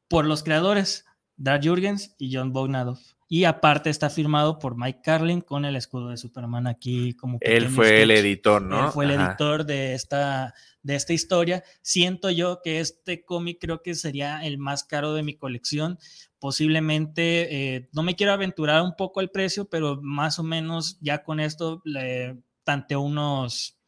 [0.08, 2.98] por los creadores, Dar Jurgens y John Bognadov.
[3.32, 7.38] Y aparte está firmado por Mike Carlin con el escudo de Superman aquí como...
[7.40, 8.86] Él fue el editor, ¿no?
[8.86, 11.62] Él fue el editor de esta, de esta historia.
[11.80, 16.00] Siento yo que este cómic creo que sería el más caro de mi colección.
[16.40, 21.22] Posiblemente, eh, no me quiero aventurar un poco el precio, pero más o menos ya
[21.22, 23.79] con esto le tanteo unos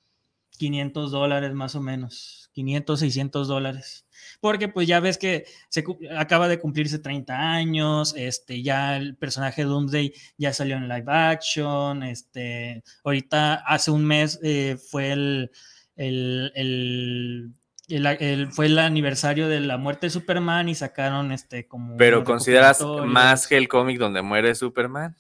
[0.63, 4.07] 500 dólares más o menos, 500, 600 dólares.
[4.41, 5.85] Porque pues ya ves que se
[6.17, 12.05] acaba de cumplirse 30 años, este, ya el personaje Doomsday ya salió en live action,
[12.05, 15.51] este, ahorita hace un mes eh, fue el,
[15.97, 17.53] el,
[18.53, 21.97] fue el aniversario de la muerte de Superman y sacaron este como...
[21.97, 25.17] Pero consideras más que el cómic donde muere Superman?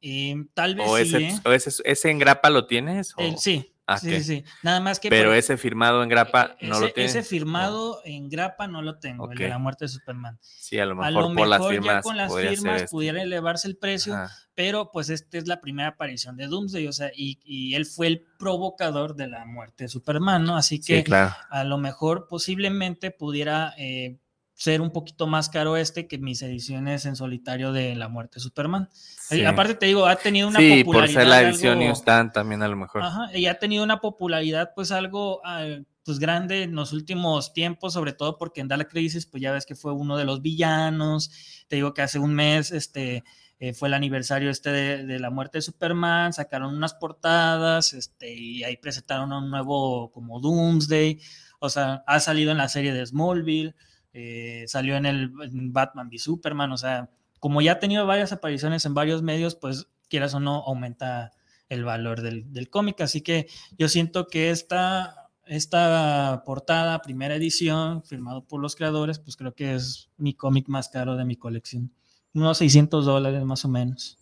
[0.00, 1.40] Em, tal vez ¿O ese, ¿eh?
[1.52, 3.14] ese, ese, en grapa lo tienes?
[3.38, 5.08] sí, Ah, sí, sí, Nada más que.
[5.10, 7.08] Pero ese firmado en grapa no lo tiene.
[7.08, 10.38] Ese firmado en grapa no lo tengo, el de la muerte de Superman.
[10.42, 11.94] Sí, a lo mejor, por las firmas.
[11.94, 14.16] Ya con las firmas pudiera elevarse el precio,
[14.54, 18.26] pero pues esta es la primera aparición de Doomsday, o sea, y, él fue el
[18.38, 20.56] provocador de la muerte de Superman, ¿no?
[20.56, 21.04] Así que
[21.48, 23.72] a lo mejor posiblemente pudiera.
[23.78, 24.18] Eh,
[24.56, 28.40] ser un poquito más caro este que mis ediciones en solitario de La Muerte de
[28.40, 28.88] Superman.
[29.30, 32.68] Y aparte te digo, ha tenido una sí, por ser la edición Instant también a
[32.68, 33.02] lo mejor.
[33.02, 35.66] Ajá, y ha tenido una popularidad pues algo ah,
[36.04, 39.66] pues grande en los últimos tiempos, sobre todo porque en Dark Crisis pues ya ves
[39.66, 41.30] que fue uno de los villanos.
[41.68, 43.24] Te digo que hace un mes este
[43.58, 48.64] eh, fue el aniversario este de, la muerte de Superman, sacaron unas portadas, este, y
[48.64, 51.20] ahí presentaron un nuevo como Doomsday,
[51.58, 53.74] o sea, ha salido en la serie de Smallville,
[54.18, 58.86] eh, salió en el Batman v Superman, o sea, como ya ha tenido varias apariciones
[58.86, 61.32] en varios medios, pues quieras o no, aumenta
[61.68, 63.02] el valor del, cómic.
[63.02, 69.36] Así que yo siento que esta, esta portada, primera edición, firmado por los creadores, pues
[69.36, 71.92] creo que es mi cómic más caro de mi colección.
[72.32, 74.18] Unos 600 dólares más o menos.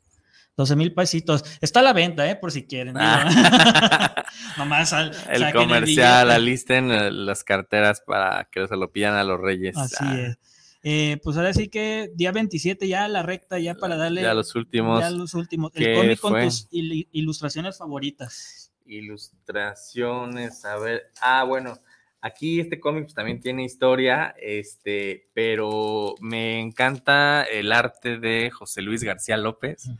[0.57, 1.45] 12 mil pesitos.
[1.61, 2.37] Está a la venta, ¿eh?
[2.37, 2.97] Por si quieren.
[2.97, 4.25] Ah.
[4.57, 9.77] Nomás el comercial, alisten eh, las carteras para que se lo pidan a los reyes.
[9.77, 10.21] Así ah.
[10.21, 10.39] es.
[10.87, 14.23] Eh, pues ahora sí que día 27 ya la recta, ya para darle.
[14.23, 15.01] Ya los últimos.
[15.01, 15.73] Ya los últimos.
[15.75, 18.73] El cómic con tus ilustraciones favoritas.
[18.85, 21.11] Ilustraciones, a ver.
[21.21, 21.81] Ah, bueno.
[22.21, 28.81] Aquí este cómic pues, también tiene historia, este, pero me encanta el arte de José
[28.81, 29.91] Luis García López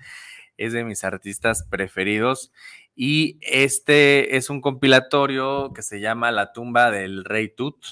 [0.57, 2.53] es de mis artistas preferidos.
[2.97, 7.85] Y este es un compilatorio que se llama La tumba del rey Tut.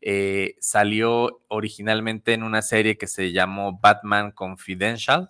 [0.00, 5.28] Eh, salió originalmente en una serie que se llamó Batman Confidential.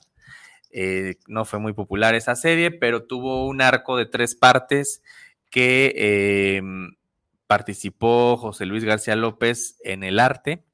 [0.70, 5.02] Eh, no fue muy popular esa serie, pero tuvo un arco de tres partes
[5.50, 6.96] que em,
[7.48, 10.64] participó José Luis García López en el arte.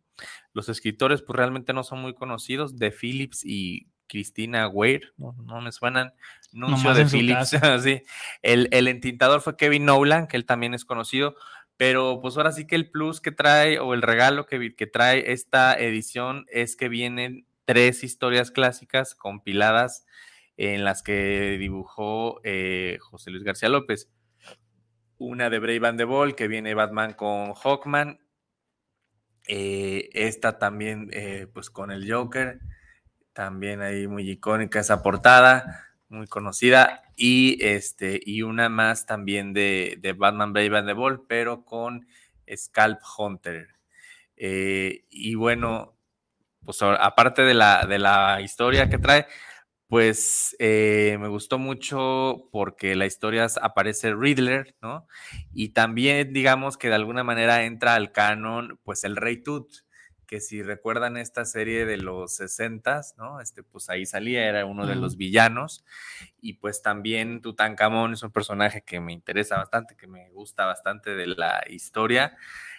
[0.53, 5.73] Los escritores pues realmente no son muy conocidos, de Phillips y Cristina Weir, no, me
[5.73, 6.13] suenan,
[6.53, 7.53] anuncio de Philips,
[8.43, 11.37] El, el, entintador fue Kevin Nolan, que él también es conocido,
[11.77, 15.33] pero pues ahora sí que el plus que trae o el regalo que, que trae
[15.33, 20.07] esta edición es que vienen tres historias clásicas compiladas
[20.57, 24.11] en las que dibujó eh, José Luis García López.
[25.19, 28.21] Una de Brave and the Ball, que viene Batman con Hawkman,
[29.49, 32.59] Eh, esta también, eh, pues con el Joker,
[33.37, 37.03] también ahí muy icónica esa portada, muy conocida.
[37.17, 42.07] Y, este, y una más también de, de Batman Brave and the Ball, pero con
[42.57, 43.69] Scalp Hunter.
[44.37, 45.99] Eh, y bueno,
[46.65, 49.27] pues aparte de la, de la historia que trae,
[49.87, 55.07] pues eh, me gustó mucho porque la historia aparece Riddler, ¿no?
[55.53, 59.69] Y también digamos que de alguna manera entra al canon, pues el Rey Tut,
[60.27, 63.41] que si recuerdan esta serie de los 60, ¿no?
[63.41, 65.85] Este, pues ahí salía, era uno de los villanos.
[66.41, 71.15] Y pues también Tutankamón es un personaje que me interesa bastante, que me gusta bastante
[71.15, 72.37] de la historia.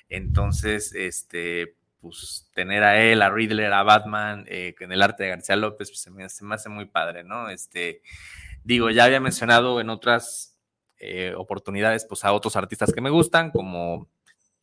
[0.10, 5.30] Entonces, este, pues tener a él, a Riddler, a Batman, eh, en el arte de
[5.30, 7.50] García López, pues se me, hace muy padre, ¿no?
[7.50, 8.02] Este,
[8.64, 10.58] digo, ya había mencionado en otras
[11.00, 14.10] eh, oportunidades, pues a otros artistas que me gustan, como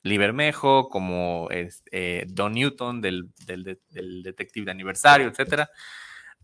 [0.04, 5.70] Libermejo, como eh, Don Newton del, del, Detective de Aniversario, etcétera.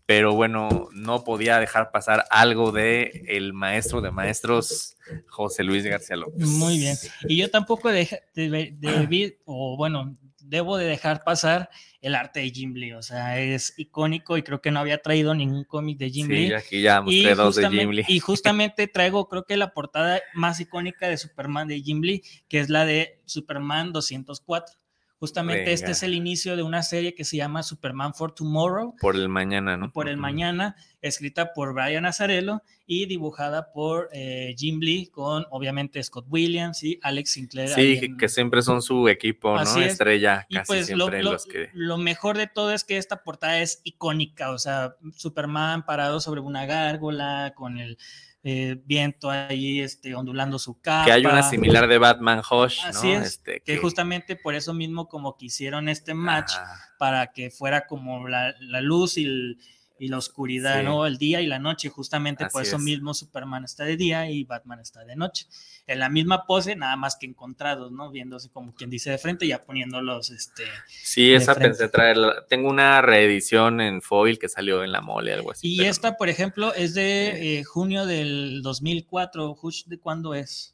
[0.07, 4.97] Pero bueno, no podía dejar pasar algo de el maestro de maestros,
[5.29, 6.45] José Luis García López.
[6.47, 6.97] Muy bien.
[7.29, 10.17] Y yo tampoco debí, o bueno,
[10.51, 11.69] debo de dejar pasar
[12.01, 15.33] el arte de Jim Lee, o sea, es icónico y creo que no había traído
[15.33, 16.47] ningún cómic de Jim Lee.
[16.47, 18.05] Sí, aquí ya mostré dos de Jim Lee.
[18.07, 22.59] Y justamente traigo, creo que la portada más icónica de Superman de Jim Lee, que
[22.59, 24.75] es la de Superman 204.
[25.21, 28.95] Justamente este es el inicio de una serie que se llama Superman for Tomorrow.
[28.99, 29.91] Por el mañana, ¿no?
[29.91, 36.01] Por el mañana, escrita por Brian Azarello y dibujada por eh, Jim Lee con obviamente
[36.01, 37.69] Scott Williams y Alex Sinclair.
[37.69, 39.81] Sí, que siempre son su equipo, ¿no?
[39.81, 41.69] Estrella, casi pues siempre lo, los que...
[41.73, 46.41] Lo mejor de todo es que esta portada es icónica, o sea, Superman parado sobre
[46.41, 47.99] una gárgola con el
[48.43, 51.05] eh, viento ahí este, ondulando su capa.
[51.05, 53.77] Que hay una similar de Batman Hush, Así es, este, que...
[53.77, 56.53] justamente por eso mismo como que hicieron este match
[56.97, 59.57] para que fuera como la, la luz y el
[60.01, 61.05] y la oscuridad, ¿no?
[61.05, 64.79] El día y la noche, justamente por eso mismo Superman está de día y Batman
[64.79, 65.45] está de noche.
[65.85, 68.09] En la misma pose, nada más que encontrados, ¿no?
[68.09, 70.63] Viéndose como quien dice de frente, ya poniéndolos, este...
[70.87, 72.47] Sí, esa pensé traerla.
[72.49, 75.67] Tengo una reedición en foil que salió en la mole, algo así.
[75.67, 79.55] Y esta, por ejemplo, es de eh, junio del 2004.
[79.85, 80.73] ¿De cuándo es?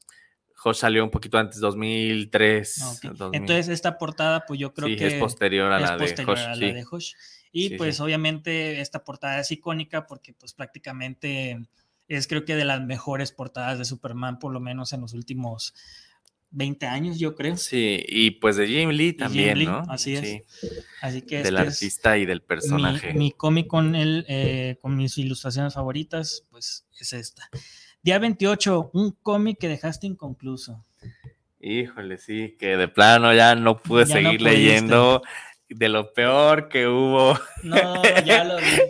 [0.58, 2.82] Josh salió un poquito antes, 2003.
[2.82, 5.06] Ah, Entonces, esta portada, pues yo creo que...
[5.06, 7.14] es posterior a la de A la de Josh.
[7.60, 11.60] Y pues obviamente esta portada es icónica porque pues prácticamente
[12.08, 15.74] es creo que de las mejores portadas de Superman, por lo menos en los últimos
[16.52, 17.58] 20 años, yo creo.
[17.58, 19.80] Sí, y pues de Jim Lee también, ¿no?
[19.90, 20.44] Así es.
[21.02, 23.14] Así que del este artista y del personaje.
[23.16, 27.50] Mi, cómic con él, eh, con mis ilustraciones favoritas, pues es esta.
[28.04, 30.86] Día 28, un cómic que dejaste inconcluso.
[31.60, 35.24] Híjole, sí, que de plano ya no pude seguir leyendo
[35.70, 37.38] de lo peor que hubo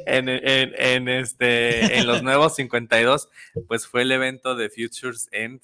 [0.05, 3.29] en, este, en los nuevos 52,
[3.67, 5.61] pues fue el evento de Futures End.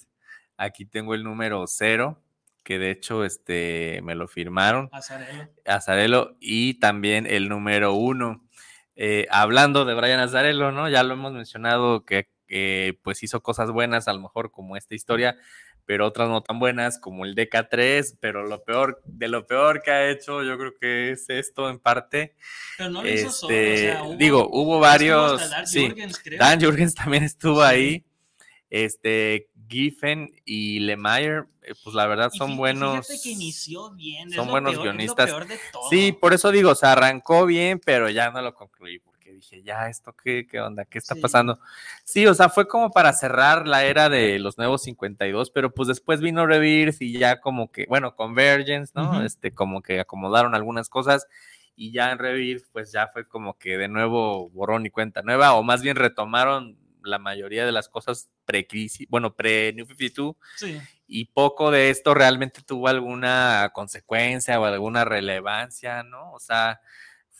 [0.56, 2.20] Aquí tengo el número cero,
[2.62, 4.88] que de hecho este, me lo firmaron.
[4.92, 5.48] Azarelo.
[5.64, 8.44] Azarelo y también el número uno.
[8.96, 10.88] Eh, hablando de Brian Azarelo, ¿no?
[10.88, 14.94] Ya lo hemos mencionado que, que pues hizo cosas buenas, a lo mejor como esta
[14.94, 15.36] historia,
[15.86, 19.90] pero otras no tan buenas como el DK3, pero lo peor, de lo peor que
[19.90, 22.34] ha hecho, yo creo que es esto en parte.
[22.78, 26.60] Pero no lo hizo solo, o sea, este, digo, hubo varios, Dan sí, Jurgens, Dan
[26.60, 28.04] Jurgens también estuvo ahí,
[28.70, 33.06] este, Giffen y Lemire, eh, pues la verdad son buenos.
[33.22, 35.30] Que inició bien, son buenos guionistas.
[35.90, 39.00] Sí, por eso digo, o sea, arrancó bien, pero ya no lo concluí
[39.50, 40.84] dije, ya, ¿esto qué, qué onda?
[40.84, 41.58] ¿Qué está pasando?
[42.04, 45.88] Sí, o sea, fue como para cerrar la era de los nuevos 52, pero pues
[45.88, 49.22] después vino Rebirth y ya como que, bueno, Convergence, ¿no?
[49.22, 51.26] Este, como que acomodaron algunas cosas
[51.76, 55.54] y ya en Rebirth, pues ya fue como que de nuevo borrón y cuenta nueva,
[55.54, 60.80] o más bien retomaron la mayoría de las cosas pre-crisis, bueno, pre-New 52, sí.
[61.06, 66.32] y poco de esto realmente tuvo alguna consecuencia o alguna relevancia, ¿no?
[66.32, 66.80] O sea,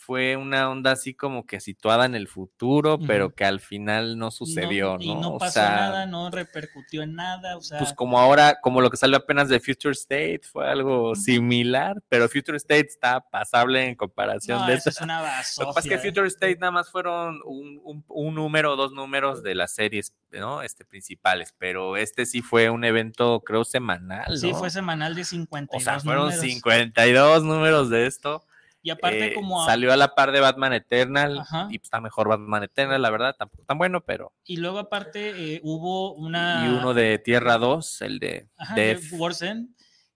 [0.04, 4.30] fue una onda así como que situada en el futuro, pero que al final no
[4.30, 5.02] sucedió, ¿no?
[5.02, 7.78] Y no pasó nada, no repercutió en nada, o sea...
[7.78, 12.28] Pues como ahora, como lo que salió apenas de Future State, fue algo similar, pero
[12.28, 14.90] Future State está pasable en comparación de eso.
[14.90, 15.22] Es una
[15.58, 19.42] Lo que pasa es que Future State nada más fueron un, un, número, dos números
[19.42, 20.60] de las series, ¿no?
[20.60, 24.36] Este, principales, pero este sí fue un evento, creo, semanal, ¿no?
[24.36, 28.44] Sí, fue semanal de 52 O sea, fueron 52 números de esto
[28.84, 29.64] y aparte eh, como...
[29.64, 33.64] Salió a la par de Batman Eternal y está mejor Batman Eternal, la verdad, tampoco
[33.64, 34.34] tan bueno, pero...
[34.44, 36.66] Y luego aparte eh, hubo una...
[36.66, 38.46] Y uno de Tierra 2, el de...
[38.58, 39.00] Ajá, de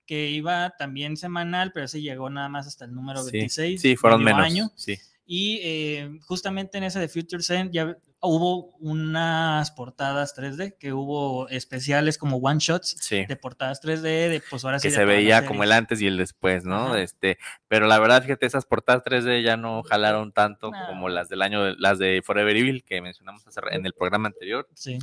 [0.05, 3.81] que iba también semanal, pero ese llegó nada más hasta el número 26.
[3.81, 4.43] Sí, fueron menos.
[4.43, 4.71] Año.
[4.75, 4.99] Sí.
[5.31, 11.47] Y eh, justamente en ese de Future Send ya hubo unas portadas 3D, que hubo
[11.51, 14.89] especiales como one shots de portadas 3D, de pues ahora sí.
[14.89, 16.97] Que se veía como el antes y el después, ¿no?
[16.97, 17.37] Este,
[17.69, 21.75] pero la verdad, fíjate, esas portadas 3D ya no jalaron tanto como las del año,
[21.75, 24.67] las de Forever Evil que mencionamos en el programa anterior.
[24.75, 24.99] Sí.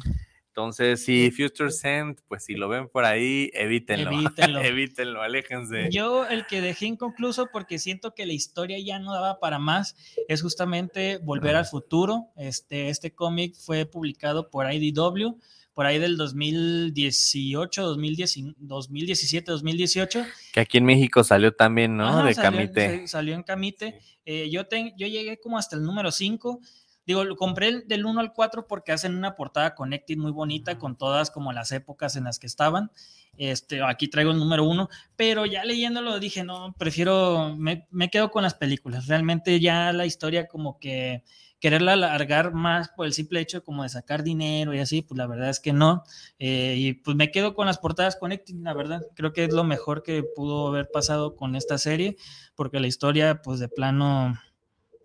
[0.56, 4.10] Entonces, si Future Send, pues si lo ven por ahí, evítenlo.
[4.14, 4.62] Evítenlo.
[4.62, 5.89] evítenlo, aléjense.
[5.91, 9.97] Yo el que dejé inconcluso porque siento que la historia ya no daba para más
[10.30, 12.30] es justamente Volver al Futuro.
[12.38, 15.38] Este, este cómic fue publicado por IDW
[15.74, 20.26] por ahí del 2018, 2017, 2018.
[20.53, 22.24] Que aquí en México salió también, ¿no?
[22.24, 23.08] de salió, Camite.
[23.10, 23.99] Salió en Camite.
[24.24, 24.62] Eh, yo,
[24.95, 26.62] yo llegué como hasta el número 5
[27.06, 30.97] Digo, lo compré del 1 al 4 porque hacen una portada connected muy bonita con
[30.97, 32.91] todas como las épocas en las que estaban.
[33.38, 38.32] Este, aquí traigo el número 1, pero ya leyéndolo dije, no, prefiero, me, me, quedo
[38.32, 39.08] con las películas.
[39.08, 41.24] Realmente ya la historia como que
[41.60, 45.28] quererla alargar más por el simple hecho como de sacar dinero y así, pues la
[45.28, 46.03] verdad es que no.
[46.38, 49.01] Eh, y pues me quedo con las portadas connected, la verdad.
[49.16, 52.18] Creo que es lo mejor que pudo haber pasado con esta serie,
[52.56, 54.36] porque la historia, pues de plano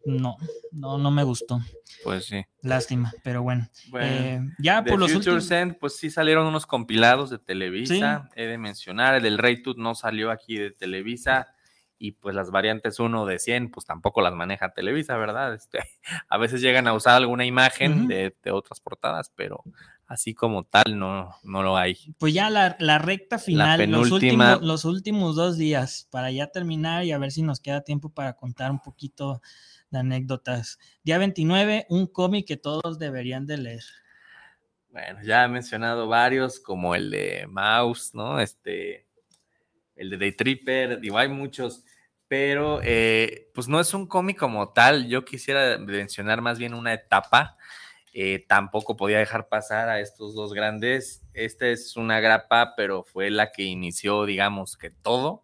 [0.04, 0.36] no,
[0.72, 1.60] no, no me gustó.
[2.02, 2.44] Pues sí.
[2.62, 3.68] Lástima, pero bueno.
[4.00, 5.76] Eh, ya por los Future últimos...
[5.78, 8.28] pues sí salieron unos compilados de Televisa.
[8.34, 11.48] He de mencionar, el del Rey Tooth no salió aquí de Televisa.
[12.02, 15.52] Y pues las variantes 1 de 100, pues tampoco las maneja Televisa, ¿verdad?
[15.52, 15.80] Este,
[16.30, 19.62] a veces llegan a usar alguna imagen de, otras portadas, pero
[20.06, 21.98] así como tal no, no lo hay.
[22.18, 27.12] Pues ya la, recta final, los, últimos, los últimos dos días, para ya terminar y
[27.12, 29.42] a ver si nos queda tiempo para contar un poquito
[29.90, 30.78] de anécdotas.
[31.02, 33.84] Día 29, un cómic que todos deberían de leer.
[34.88, 38.40] Bueno, ya he mencionado varios, como el de Mouse, ¿no?
[38.40, 39.06] Este,
[39.94, 41.84] el de Day Tripper, digo, hay muchos,
[42.26, 45.06] pero eh, pues no es un cómic como tal.
[45.08, 47.56] Yo quisiera mencionar más bien una etapa.
[48.12, 51.22] Eh, tampoco podía dejar pasar a estos dos grandes.
[51.32, 55.42] Esta es una grapa, pero fue la que inició, digamos, que todo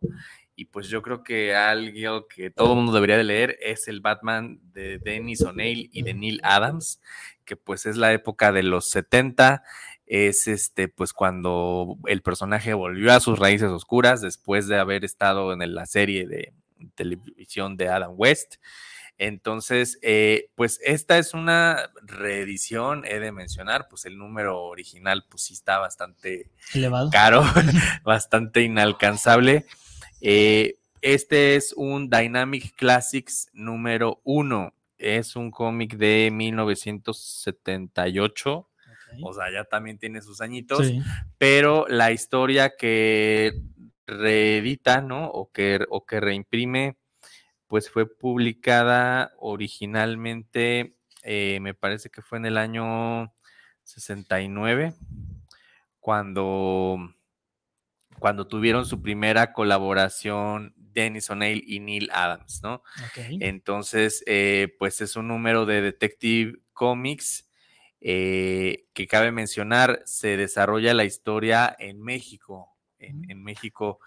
[0.56, 4.00] y pues yo creo que algo que todo el mundo debería de leer es el
[4.00, 7.02] Batman de Dennis O'Neill y de Neil Adams,
[7.44, 9.62] que pues es la época de los 70,
[10.06, 15.52] es este pues cuando el personaje volvió a sus raíces oscuras después de haber estado
[15.52, 16.54] en la serie de
[16.94, 18.56] televisión de Adam West.
[19.18, 25.44] Entonces, eh, pues esta es una reedición, he de mencionar, pues el número original pues
[25.44, 27.10] sí está bastante Elevado.
[27.10, 27.44] caro,
[28.04, 29.66] bastante inalcanzable.
[30.20, 34.72] Eh, este es un Dynamic Classics número uno.
[34.98, 38.68] Es un cómic de 1978.
[39.22, 40.92] O sea, ya también tiene sus añitos.
[41.38, 43.52] Pero la historia que
[44.06, 45.28] reedita, ¿no?
[45.28, 46.96] O que, o que reimprime,
[47.66, 53.34] pues fue publicada originalmente, eh, me parece que fue en el año
[53.82, 54.94] 69,
[56.00, 56.98] cuando
[58.18, 62.82] cuando tuvieron su primera colaboración Dennis O'Neill y Neil Adams, ¿no?
[63.16, 67.50] Entonces, eh, pues es un número de Detective Comics
[68.00, 72.72] eh, que cabe mencionar, se desarrolla la historia en México.
[72.98, 74.00] En, México,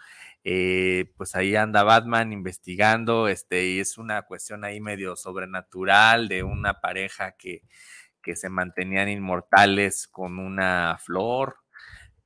[0.44, 6.44] eh, pues ahí anda Batman investigando, este, y es una cuestión ahí medio sobrenatural de
[6.44, 7.62] una pareja que,
[8.22, 11.58] que se mantenían inmortales con una flor,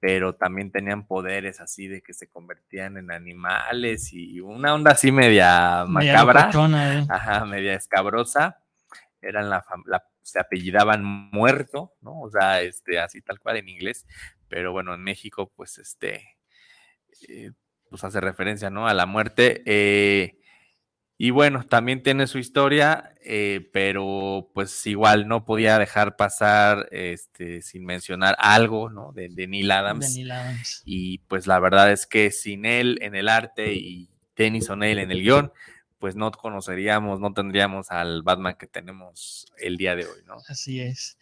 [0.04, 5.14] pero también tenían poderes así de que se convertían en animales y una onda así
[5.14, 7.06] media macabra, eh.
[7.08, 8.62] ajá, media escabrosa.
[9.22, 9.64] Eran la,
[10.22, 12.20] se apellidaban muerto, ¿no?
[12.20, 14.06] O sea, este, así tal cual en inglés,
[14.50, 16.36] pero bueno, en México, pues este,
[17.30, 17.52] eh,
[17.90, 18.90] pues hace referencia, ¿no?
[18.90, 19.64] A la muerte.
[19.66, 20.38] Eh,
[21.18, 27.62] y bueno, también tiene su historia, eh, pero pues igual no podía dejar pasar este,
[27.62, 29.12] sin mencionar algo, ¿no?
[29.14, 30.20] De, Neil Adams.
[30.86, 35.12] Y pues la verdad es que sin él en el arte y Tennyson él en
[35.12, 35.52] el guion,
[36.00, 40.38] pues no conoceríamos, no tendríamos al Batman que tenemos el día de hoy, ¿no?
[40.50, 41.18] Así es.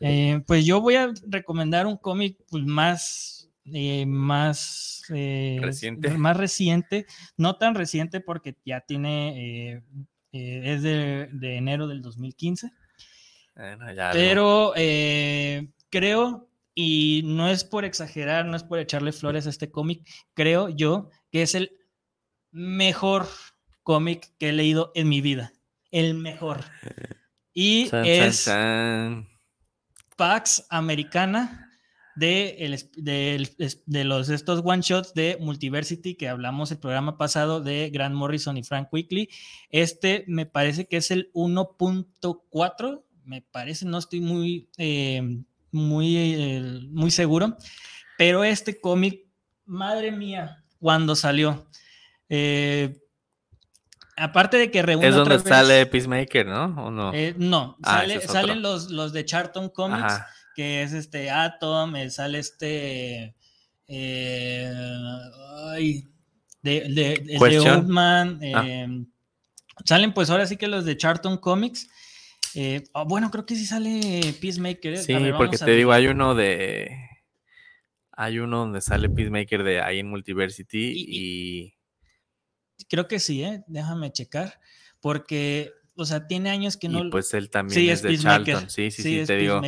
[0.00, 6.10] Eh, pues yo voy a recomendar un cómic pues, más eh, más eh, reciente.
[6.10, 7.06] Más reciente,
[7.36, 9.82] no tan reciente porque ya tiene, eh,
[10.32, 12.72] es de, enero del 2015.
[14.12, 14.72] pero
[15.90, 20.68] creo, y no es por exagerar, no es por echarle flores a este cómic, creo
[20.68, 21.72] yo que es el
[22.50, 23.28] mejor
[23.82, 25.52] cómic que he leído en mi vida.
[25.90, 26.64] El mejor.
[27.54, 28.50] Y es
[30.16, 31.71] Pax Americana
[32.14, 38.14] de, de, los, estos one shots de Multiversity que hablamos el programa pasado de Grant
[38.14, 39.30] Morrison y Frank Quickly.
[39.70, 45.22] Este me parece que es el 1.4, me parece, no estoy muy, eh,
[45.70, 47.56] muy, eh, muy seguro,
[48.18, 49.26] pero este cómic,
[49.64, 51.66] madre mía, cuando salió.
[52.28, 52.98] Eh,
[54.16, 55.08] aparte de que reúne.
[55.08, 56.64] Es donde sale Peacemaker, ¿no?
[56.86, 57.12] ¿O no?
[57.36, 60.20] no, ah, salen los, los de Charlton Comics
[60.54, 63.34] que es este Atom, eh, sale este.
[63.86, 64.72] Eh,
[65.70, 66.08] ay,
[66.62, 68.40] de, de, de Oldman.
[68.54, 68.66] Ah.
[68.66, 69.06] Em,
[69.84, 71.88] salen pues ahora sí que los de Charlton Comics.
[72.54, 74.98] Eh, ah, bueno, creo que sí sale Peacemaker.
[74.98, 76.90] Sí, porque te digo, hay uno de.
[78.14, 81.74] Hay uno donde sale Peacemaker de ahí en Multiversity y,
[82.88, 83.62] Creo que sí, ¿eh?
[83.68, 84.60] Déjame checar.
[85.00, 87.08] Porque, o sea, tiene años que no.
[87.10, 88.68] pues él también es, de Charlton.
[88.68, 89.60] Sí, sí, sí, te digo.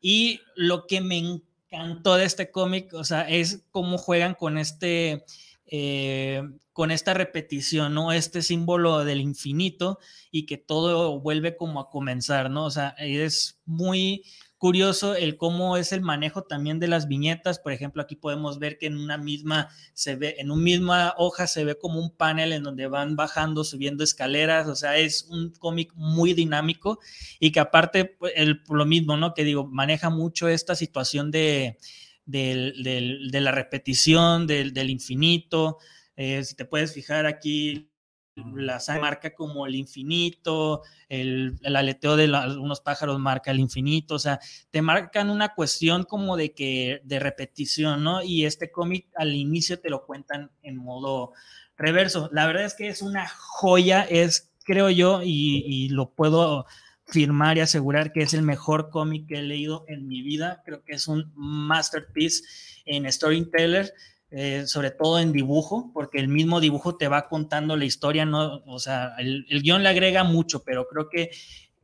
[0.00, 5.24] Y lo que me encantó de este cómic, o sea, es cómo juegan con este,
[5.66, 6.42] eh,
[6.72, 8.12] con esta repetición, ¿no?
[8.12, 9.98] Este símbolo del infinito
[10.30, 12.66] y que todo vuelve como a comenzar, ¿no?
[12.66, 14.24] O sea, es muy,
[14.58, 17.58] curioso el cómo es el manejo también de las viñetas.
[17.58, 21.46] Por ejemplo, aquí podemos ver que en una misma se ve, en una misma hoja
[21.46, 24.68] se ve como un panel en donde van bajando, subiendo escaleras.
[24.68, 26.98] O sea, es un cómic muy dinámico
[27.38, 29.34] y que aparte, pues, el, lo mismo, ¿no?
[29.34, 31.78] Que digo, maneja mucho esta situación de,
[32.24, 35.78] de la repetición, del, infinito.
[36.16, 37.90] Eh, si te puedes fijar aquí,
[38.36, 44.40] la marca como el infinito, el, aleteo de algunos pájaros marca el infinito, o sea,
[44.70, 48.22] te marcan una cuestión como de que, de repetición, ¿no?
[48.22, 51.32] Y este cómic al inicio te lo cuentan en modo
[51.76, 52.28] reverso.
[52.32, 56.66] La verdad es que es una joya, es, creo yo, y, y lo puedo
[57.06, 60.62] firmar y asegurar que es el mejor cómic que he leído en mi vida.
[60.64, 62.42] Creo que es un masterpiece
[62.84, 63.94] en storyteller
[64.30, 68.62] eh, sobre todo en dibujo, porque el mismo dibujo te va contando la historia, ¿no?
[68.66, 71.30] O sea, el, el guion le agrega mucho, pero creo que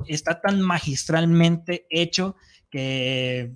[0.07, 2.37] está tan magistralmente hecho
[2.71, 3.55] que,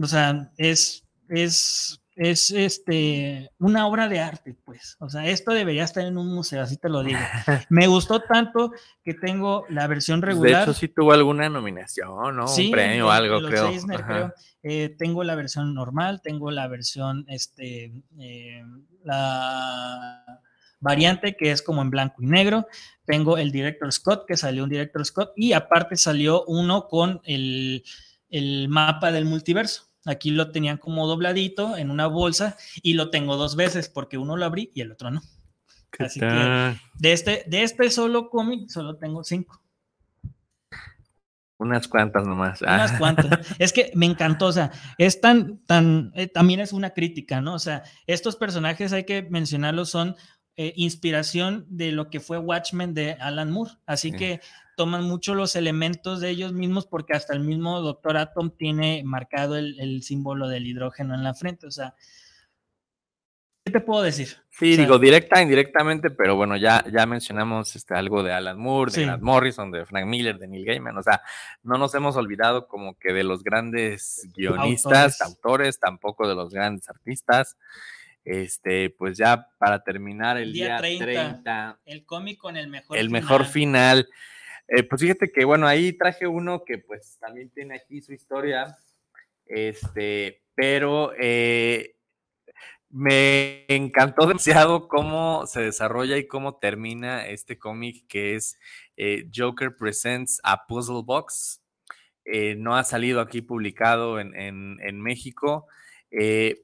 [0.00, 4.96] o sea, es, es es este una obra de arte, pues.
[5.00, 7.18] O sea, esto debería estar en un museo, así te lo digo.
[7.70, 10.52] Me gustó tanto que tengo la versión regular.
[10.52, 12.44] De hecho, sí tuvo alguna nominación, ¿no?
[12.52, 14.32] un premio o algo, creo.
[14.62, 18.62] Eh, tengo la versión normal, tengo la versión, este, eh,
[19.04, 20.40] la
[20.78, 22.66] variante que es como en blanco y negro.
[23.04, 27.84] Tengo el Director Scott, que salió un Director Scott, y aparte salió uno con el,
[28.28, 29.91] el mapa del multiverso.
[30.04, 34.36] Aquí lo tenían como dobladito en una bolsa y lo tengo dos veces porque uno
[34.36, 35.22] lo abrí y el otro no.
[35.98, 39.62] Así que de este, de este solo cómic solo tengo cinco.
[41.58, 42.60] Unas cuantas nomás.
[42.60, 43.46] Unas cuantas.
[43.60, 47.54] Es que me encantó, o sea, es tan, tan, eh, también es una crítica, ¿no?
[47.54, 50.16] O sea, estos personajes hay que mencionarlos, son
[50.56, 53.72] eh, inspiración de lo que fue Watchmen de Alan Moore.
[53.86, 54.40] Así que
[54.76, 59.56] toman mucho los elementos de ellos mismos porque hasta el mismo Doctor Atom tiene marcado
[59.56, 61.66] el, símbolo del hidrógeno en la frente.
[61.66, 61.94] O sea,
[63.64, 64.28] ¿qué te puedo decir?
[64.50, 69.04] Sí, digo, directa, indirectamente, pero bueno, ya, ya mencionamos este, algo de Alan Moore, de
[69.04, 70.96] Grant Morrison, de Frank Miller, de Neil Gaiman.
[70.96, 71.22] O sea,
[71.62, 76.88] no nos hemos olvidado como que de los grandes guionistas, autores, tampoco de los grandes
[76.88, 77.56] artistas.
[78.24, 83.44] Este, pues ya para terminar el, día, 30, el cómic con el mejor el mejor
[83.46, 84.08] final
[84.74, 88.78] eh, pues fíjate que, bueno, ahí traje uno que pues también tiene aquí su historia,
[89.44, 91.96] este, pero eh,
[92.88, 98.58] me encantó demasiado cómo se desarrolla y cómo termina este cómic que es
[98.96, 101.62] eh, Joker Presents a Puzzle Box.
[102.56, 105.66] no ha salido aquí publicado en, en México,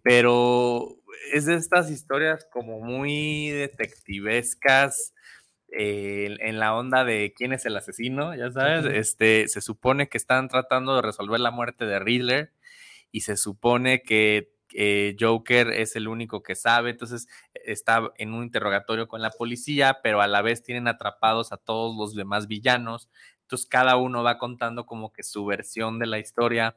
[0.02, 0.96] pero
[1.34, 5.12] es de estas historias como muy detectivescas,
[5.70, 10.48] en la onda de quién es el asesino, ya sabes, este, se supone que están
[10.48, 12.52] tratando de resolver la muerte de Riddler
[13.12, 14.50] y se supone que
[15.18, 20.20] Joker es el único que sabe, entonces está en un interrogatorio con la policía, pero
[20.20, 23.08] a la vez tienen atrapados a todos los demás villanos,
[23.42, 26.76] entonces cada uno va contando como que su versión de la historia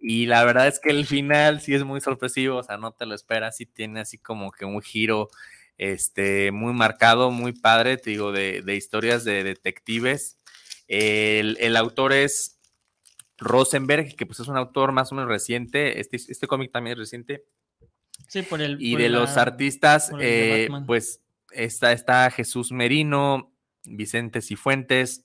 [0.00, 3.04] y la verdad es que el final sí es muy sorpresivo, o sea, no te
[3.04, 5.28] lo esperas y tiene así como que un giro
[5.78, 10.38] este, muy marcado, muy padre, te digo, de, historias de detectives.
[10.88, 12.60] El, autor es
[13.38, 16.98] Rosenberg, que pues es un autor más o menos reciente, este, este cómic también es
[16.98, 17.44] reciente.
[18.26, 18.76] Sí, por el...
[18.82, 21.22] Y de los artistas, eh, pues
[21.52, 23.52] está, está Jesús Merino,
[23.84, 25.24] Vicente Cifuentes,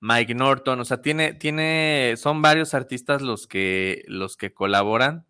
[0.00, 5.26] Mike Norton, o sea, tiene, tiene, son varios artistas los que, los que colaboran,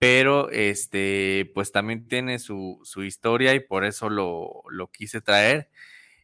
[0.00, 5.68] pero este, pues también tiene su, su historia y por eso lo, lo quise traer.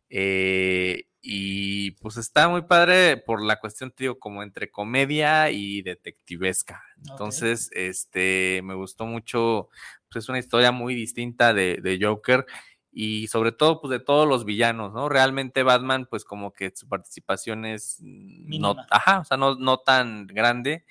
[0.08, 6.82] Eh, y pues está muy padre por la cuestión, digo, como entre comedia y detectivesca.
[7.10, 9.68] Entonces, este, me gustó mucho,
[10.10, 12.46] pues es una historia muy distinta de, de Joker
[12.90, 15.10] y sobre todo pues de todos los villanos, ¿no?
[15.10, 20.26] Realmente Batman pues como que su participación es no, ajá, o sea, no, no tan
[20.28, 20.86] grande,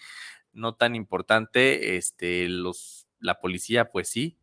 [0.56, 4.40] no tan importante, este, los, la policía pues sí,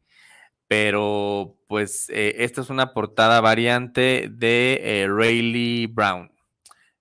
[0.68, 6.32] pero pues eh, esta es una portada variante de eh, Rayleigh Brown.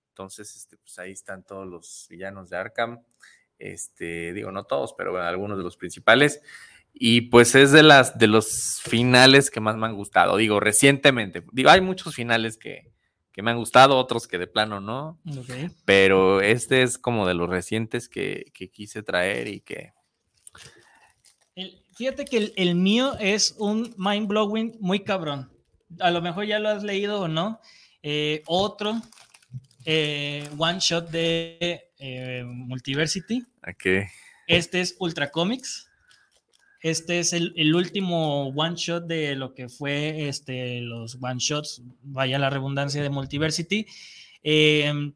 [0.08, 3.02] Entonces, este, pues ahí están todos los villanos de Arkham,
[3.58, 6.42] este, digo, no todos, pero algunos de los principales.
[6.92, 10.36] Y pues es de las de los finales que más me han gustado.
[10.36, 11.42] Digo, recientemente.
[11.52, 12.92] Digo, hay muchos finales que,
[13.40, 15.18] me han gustado, otros que de plano no.
[15.86, 19.94] Pero este es como de los recientes que, quise traer y que.
[21.96, 25.50] fíjate que el, mío es un mind blowing muy cabrón.
[26.00, 27.60] A lo mejor ya lo has leído o no.
[28.02, 29.00] Eh, otro
[29.84, 33.44] eh, one shot de eh, Multiversity.
[33.74, 34.04] Okay.
[34.46, 35.88] Este es Ultra Comics.
[36.82, 42.40] Este es el, último one shot de lo que fue este, los one shots, vaya
[42.40, 43.86] la redundancia de Multiversity.
[44.42, 45.14] Em,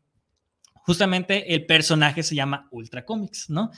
[0.75, 3.73] justamente el personaje se llama Ultra Comics, ¿no?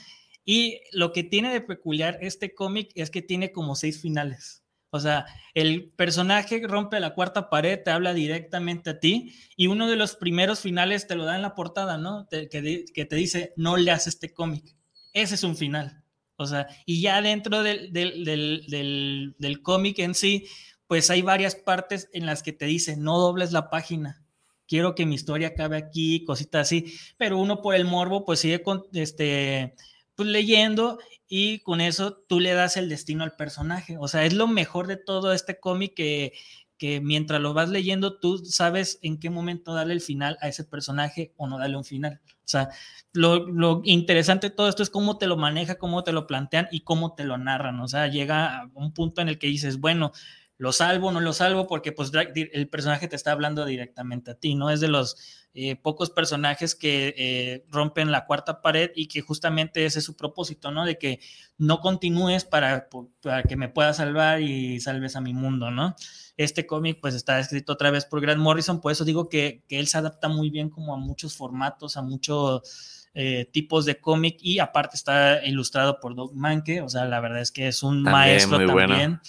[0.45, 4.63] Y lo que tiene de peculiar este cómic es que tiene como seis finales.
[4.91, 5.25] O sea,
[5.55, 10.15] el personaje rompe la cuarta pared, te habla directamente a ti y uno de los
[10.15, 12.27] primeros finales te lo da en la portada, ¿no?
[12.29, 14.75] que, que, te dice, no leas este cómic.
[15.13, 16.03] Ese es un final.
[16.39, 20.47] O sea, y ya dentro del, del, cómic en sí,
[20.87, 24.23] pues hay varias partes en las que te dice, no dobles la página,
[24.67, 28.63] quiero que mi historia acabe aquí, cositas así, pero uno por el morbo, pues sigue
[28.63, 29.75] con, este,
[30.15, 33.97] pues leyendo y con eso tú le das el destino al personaje.
[33.99, 36.33] O sea, es lo mejor de todo este cómic que,
[36.79, 40.63] que mientras lo vas leyendo, tú sabes en qué momento darle el final a ese
[40.63, 42.21] personaje o no darle un final.
[42.25, 42.69] O sea,
[43.13, 46.79] lo, interesante de todo esto es cómo te lo maneja, cómo te lo plantean y
[46.79, 47.79] cómo te lo narran.
[47.81, 50.13] O sea, llega a un punto en el que dices, bueno,
[50.57, 54.55] lo salvo, no lo salvo, porque pues el personaje te está hablando directamente a ti,
[54.55, 54.71] ¿no?
[54.71, 55.17] Es de los
[55.55, 60.15] eh, pocos personajes que eh, rompen la cuarta pared y que justamente ese es su
[60.15, 60.85] propósito, ¿no?
[60.85, 61.19] De que
[61.57, 62.87] no continúes para,
[63.21, 65.95] para que me puedas salvar y salves a mi mundo, ¿no?
[66.37, 69.87] Este cómic pues está escrito otra vez por Grant Morrison, por eso digo que, él
[69.87, 74.59] se adapta muy bien como a muchos formatos, a muchos eh, tipos de cómic y
[74.59, 78.65] aparte está ilustrado por Doug Manke, o sea, la verdad es que es un maestro
[78.65, 79.19] también.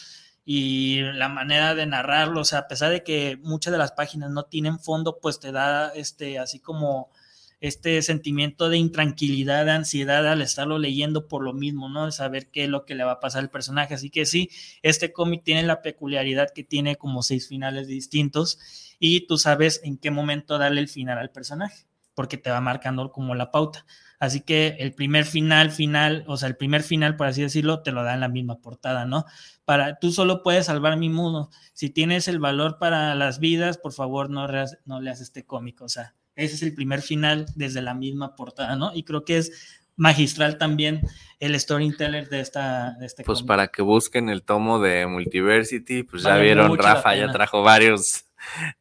[0.45, 4.31] Y la manera de narrarlo, o sea, a pesar de que muchas de las páginas
[4.31, 7.11] no tienen fondo, pues te da este así como
[7.61, 12.07] este sentimiento de intranquilidad, de ansiedad al estarlo leyendo por lo mismo, ¿no?
[12.07, 13.95] De saber qué es lo que le va a pasar al personaje.
[13.95, 14.51] Así que sí,
[14.83, 18.59] este cómic tiene la peculiaridad que tiene como seis finales distintos
[18.99, 21.85] y tú sabes en qué momento darle el final al personaje,
[22.21, 23.87] porque te va marcando como la pauta.
[24.19, 27.93] Así que el primer final, final, o sea, el primer final, por así decirlo, te
[27.93, 29.25] lo da en la misma portada, ¿no?
[29.65, 31.49] Para, tú solo puedes salvar mi mundo.
[31.73, 34.47] Si tienes el valor para las vidas, por favor, no,
[34.85, 38.77] no leas este cómic, o sea, ese es el primer final desde la misma portada,
[38.77, 38.95] ¿no?
[38.95, 41.01] Y creo que es magistral también
[41.39, 46.25] el storyteller de, esta, de este Pues para que busquen el tomo de Multiversity, pues
[46.25, 48.27] ya vieron, Rafa ya trajo varios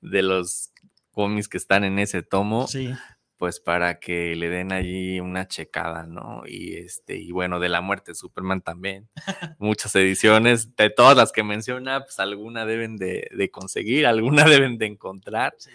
[0.01, 0.73] de los
[1.11, 2.67] cómics que están en ese tomo.
[2.67, 2.93] Sí.
[3.39, 6.43] Pues para que le den allí una checada, ¿no?
[6.45, 9.09] Y este, y bueno, de la muerte de Superman también.
[9.57, 14.77] Muchas ediciones, de todas las que menciona, pues alguna deben de, de conseguir, alguna deben
[14.77, 15.55] de encontrar.
[15.57, 15.71] Sí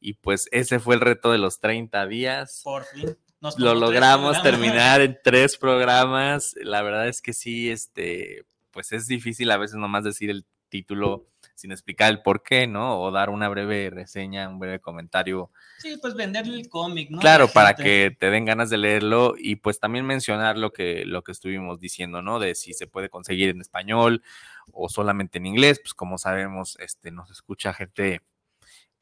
[0.00, 2.60] y pues ese fue el reto de los 30 días.
[2.62, 3.16] Por fin.
[3.58, 6.54] lo logramos terminar en tres programas.
[6.60, 11.26] La verdad es que sí, este, pues es difícil a veces nomás decir el título
[11.56, 13.00] sin explicar el por qué, ¿no?
[13.00, 15.50] O dar una breve reseña, un breve comentario.
[15.78, 17.18] Sí, pues venderle el cómic, ¿no?
[17.18, 21.24] Claro, para que te den ganas de leerlo y pues también mencionar lo que, lo
[21.24, 22.38] que estuvimos diciendo, ¿no?
[22.38, 24.22] De si se puede conseguir en español
[24.70, 28.20] o solamente en inglés, pues como sabemos, este, nos escucha gente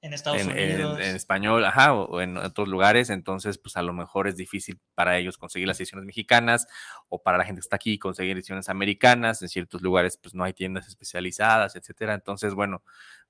[0.04, 1.00] en Estados Unidos.
[1.00, 5.16] En, español, ajá, o, en otros lugares, entonces pues a lo mejor es difícil para
[5.16, 6.66] ellos conseguir las ediciones mexicanas
[7.08, 10.44] o para la gente que está aquí conseguir ediciones americanas, en ciertos lugares pues no
[10.44, 12.82] hay tiendas especializadas, etcétera, entonces bueno,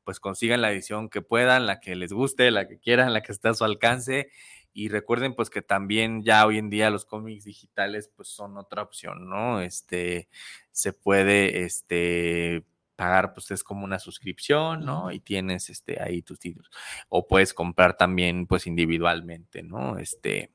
[0.02, 3.30] pues consigan la edición que puedan, la que les guste, la que quieran, la que
[3.30, 4.32] esté a su alcance
[4.72, 8.82] y recuerden pues que también ya hoy en día los cómics digitales pues son otra
[8.82, 9.60] opción, ¿no?
[9.60, 10.28] Este
[10.72, 12.64] se puede este
[12.96, 15.10] pagar, pues es como una suscripción, ¿no?
[15.10, 16.70] Y tienes este, ahí tus títulos.
[17.08, 19.98] O puedes comprar también, pues individualmente, ¿no?
[19.98, 20.52] Este,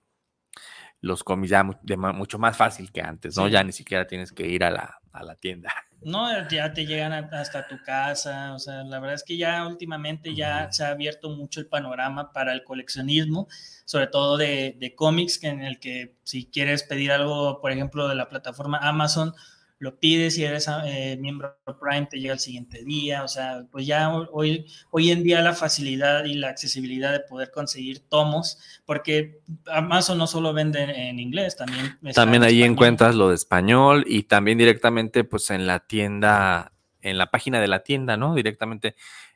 [1.01, 3.47] los cómics ya de mucho más fácil que antes, ¿no?
[3.47, 5.73] Ya ni siquiera tienes que ir a la, a la tienda.
[6.01, 10.33] No, ya te llegan hasta tu casa, o sea, la verdad es que ya últimamente
[10.33, 13.47] ya se ha abierto mucho el panorama para el coleccionismo,
[13.83, 18.15] sobre todo de, de cómics, en el que si quieres pedir algo, por ejemplo, de
[18.15, 19.33] la plataforma Amazon,
[19.79, 23.87] lo pides y eres eh, miembro Prime, te llega el siguiente día, o sea, pues
[23.87, 29.41] ya hoy, hoy en día la facilidad y la accesibilidad de poder conseguir tomos, porque
[29.71, 31.97] Amazon no solo vende en inglés, también...
[32.13, 37.31] También ahí encuentras lo de español y también directamente pues en la tienda, en la
[37.31, 38.35] página de la tienda, ¿no?
[38.35, 38.95] Directamente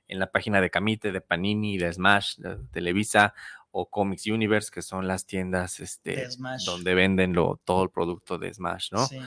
[0.09, 3.33] en la página de Camite, de Panini, de Smash, de Televisa
[3.71, 6.27] o Comics Universe, que son las tiendas este,
[6.65, 9.05] donde venden lo, todo el producto de Smash, ¿no?
[9.07, 9.17] Sí.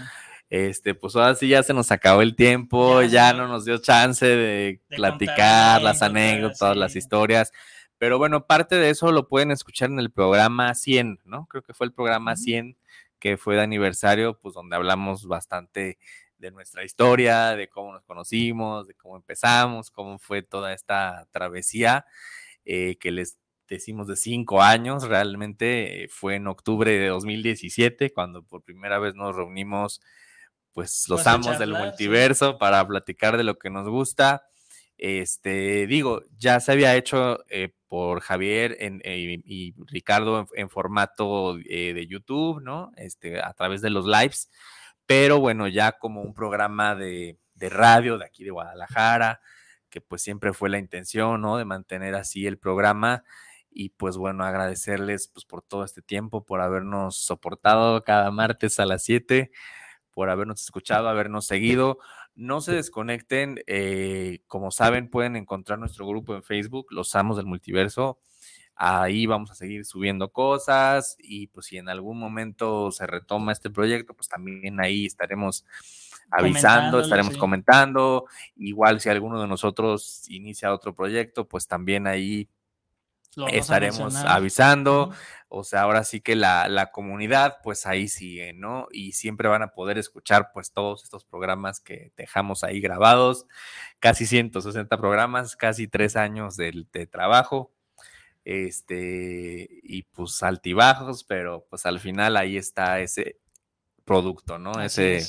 [0.49, 4.25] Este, pues ahora sí ya se nos acabó el tiempo, ya, no nos dio chance
[4.25, 7.53] de, platicar las anécdotas, las historias.
[7.99, 11.47] Pero bueno, parte de eso lo pueden escuchar en el programa 100, ¿no?
[11.47, 12.77] Creo que fue el programa 100
[13.19, 15.99] que fue de aniversario, pues donde hablamos bastante
[16.39, 22.05] de nuestra historia, de cómo nos conocimos, de cómo empezamos, cómo fue toda esta travesía
[22.65, 23.39] eh, que les
[23.69, 29.35] decimos de cinco años, realmente fue en octubre de 2017 cuando por primera vez nos
[29.35, 30.01] reunimos
[30.77, 34.45] pues los amos del multiverso para platicar de lo que nos gusta.
[34.99, 41.95] Este, digo, ya se había hecho eh, por Javier eh, y Ricardo en, formato eh,
[41.95, 42.93] de YouTube, ¿no?
[42.99, 44.51] Este, a través de los lives,
[45.07, 49.41] pero bueno, ya como un programa de, de radio de aquí de Guadalajara,
[49.89, 51.57] que pues siempre fue la intención, ¿no?
[51.57, 53.25] De mantener así el programa
[53.71, 58.85] y pues bueno, agradecerles pues por todo este tiempo, por habernos soportado cada martes a
[58.85, 59.51] las 7
[60.17, 61.99] por habernos escuchado, habernos seguido.
[62.35, 63.63] No se desconecten.
[63.67, 68.19] Eh, como saben, pueden encontrar nuestro grupo en Facebook, Los Amos del Multiverso.
[68.75, 73.69] Ahí vamos a seguir subiendo cosas y pues si en algún momento se retoma este
[73.69, 75.67] proyecto, pues también ahí estaremos
[76.31, 78.25] avisando, estaremos comentando.
[78.57, 82.49] Igual si alguno de nosotros inicia otro proyecto, pues también ahí
[83.51, 85.13] estaremos avisando.
[85.49, 88.89] O sea, ahora sí que la, la, comunidad, pues ahí sigue, ¿no?
[88.91, 93.47] Y siempre van a poder escuchar, pues, todos estos programas que dejamos ahí grabados.
[94.01, 97.73] Casi 160 programas, casi tres años de, de trabajo.
[98.47, 103.41] Este, y pues altibajos, pero pues al final ahí está ese
[104.05, 104.81] producto, ¿no?
[104.81, 105.21] ese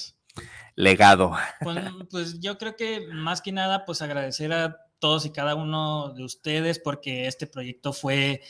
[0.75, 1.35] legado.
[1.61, 1.79] Pues,
[2.11, 6.23] pues yo creo que más que nada, pues agradecer a todos y cada uno de
[6.23, 8.41] ustedes porque este proyecto fue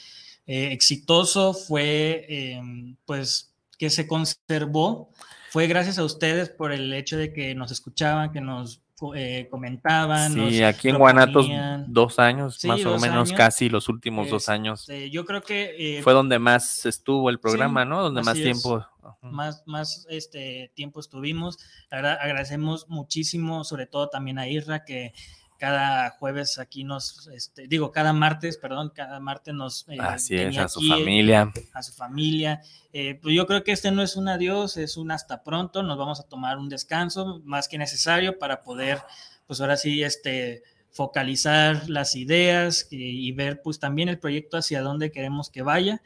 [0.46, 5.10] eh, exitoso, fue em, pues que se conservó.
[5.50, 8.82] Fue gracias a ustedes por el hecho de que nos escuchaban, que nos
[9.14, 10.32] eh, comentaban.
[10.32, 11.46] Sí, aquí en Guanatos
[11.86, 14.80] dos años, más o menos casi los últimos dos años.
[14.80, 15.98] Este, yo creo que...
[15.98, 18.02] Eh, fue donde más estuvo el programa, ¿no?
[18.02, 18.84] Donde más tiempo...
[19.22, 21.58] Más, más este, tiempo estuvimos.
[21.90, 25.12] agradecemos muchísimo, sobre todo también a Irra, que
[25.58, 29.86] cada jueves aquí nos, este, digo, cada martes, perdón, cada martes nos...
[29.88, 31.52] Eh, Así es, a su familia.
[31.74, 32.62] A su familia.
[32.92, 35.98] Eh, pues yo creo que este no es un adiós, es un hasta pronto, nos
[35.98, 39.02] vamos a tomar un descanso más que necesario para poder,
[39.46, 44.80] pues ahora sí, este focalizar las ideas y, y ver pues también el proyecto hacia
[44.80, 46.00] dónde queremos que vaya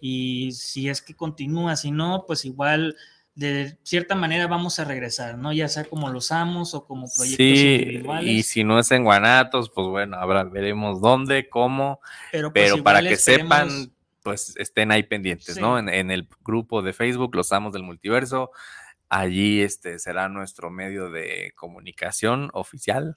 [0.00, 2.96] y si es que continúa, si no, pues igual
[3.36, 5.52] de cierta manera vamos a regresar, ¿no?
[5.52, 9.70] Ya sea como los amos o como proyectos sí, Y si no es en Guanatos,
[9.70, 12.00] pues bueno, ahora veremos dónde, cómo,
[12.32, 15.78] pero, pues para que sepan, pues estén ahí pendientes, ¿no?
[15.78, 18.52] En, el grupo de Facebook, Los Amos del Multiverso,
[19.10, 23.16] allí este será nuestro medio de comunicación oficial.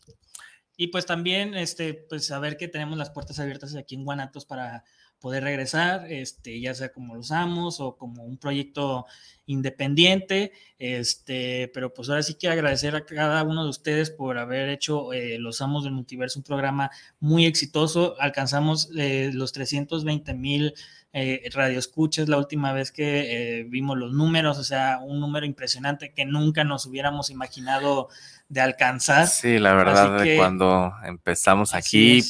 [0.75, 4.83] Y pues también, este, pues saber que tenemos las puertas abiertas aquí en Guanatos para
[5.19, 9.05] poder regresar, este, ya sea como los amos o como un proyecto
[9.45, 14.69] independiente, este, pero pues ahora sí quiero agradecer a cada uno de ustedes por haber
[14.69, 20.73] hecho eh, Los Amos del Multiverso un programa muy exitoso, alcanzamos eh, los 320 mil
[21.11, 26.13] eh, radioescuchas la última vez que eh, vimos los números, o sea, un número impresionante
[26.13, 28.09] que nunca nos hubiéramos imaginado
[28.47, 29.25] de alcanzar.
[29.27, 32.21] Sí, la verdad, de cuando empezamos aquí,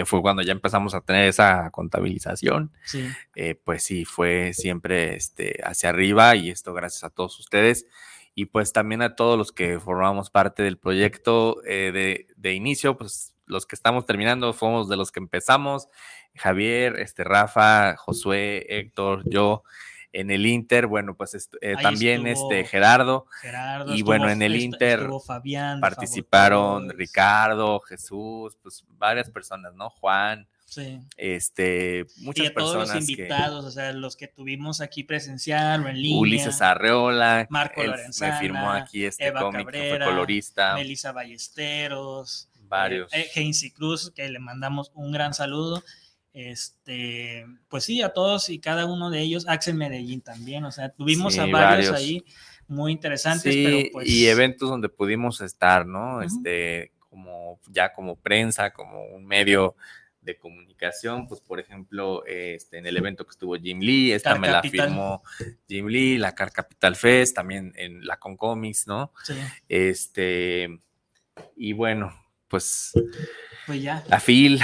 [0.00, 2.72] que fue cuando ya empezamos a tener esa contabilización,
[3.34, 7.84] eh, pues sí, fue siempre este, hacia arriba y esto gracias a todos ustedes
[8.34, 12.96] y pues también a todos los que formamos parte del proyecto eh, de, de, inicio,
[12.96, 15.88] pues los que estamos terminando fuimos de los que empezamos,
[16.34, 19.64] Javier, este, Rafa, Josué, Héctor, yo,
[20.12, 23.26] En el Inter, bueno, pues eh, también este Gerardo.
[23.40, 25.08] Gerardo y bueno, en el Inter
[25.80, 29.90] participaron Ricardo, Jesús, pues varias personas, ¿no?
[29.90, 30.48] Juan.
[30.70, 31.00] Sí.
[31.16, 35.88] Este, muchas y a todos los invitados, o sea, los que tuvimos aquí presencial o
[35.88, 36.20] en línea.
[36.20, 40.74] Ulises Arreola, Marco Lorenzana, me firmó aquí este Eva cómic, Cabrera, colorista.
[40.76, 43.12] Melissa Ballesteros, varios.
[43.12, 43.30] Eh,
[43.74, 45.82] Cruz, que le mandamos un gran saludo.
[46.32, 50.90] Este, pues sí, a todos y cada uno de ellos, Axel Medellín también, o sea,
[50.90, 52.24] tuvimos a varios, ahí
[52.68, 54.08] muy interesantes, pero pues...
[54.08, 56.22] Y eventos donde pudimos estar, ¿no?
[56.22, 59.74] Este, como ya como prensa, como un medio
[60.22, 64.48] de comunicación, pues por ejemplo, este, en el evento que estuvo Jim Lee, esta me
[64.48, 65.22] la firmó
[65.66, 69.12] Jim Lee, la Car Capital Fest, también en la Concomics, ¿no?
[69.24, 69.34] Sí.
[69.68, 70.80] Este,
[71.56, 72.14] y bueno,
[72.48, 72.92] pues,
[73.66, 74.02] pues ya.
[74.08, 74.60] La FIL,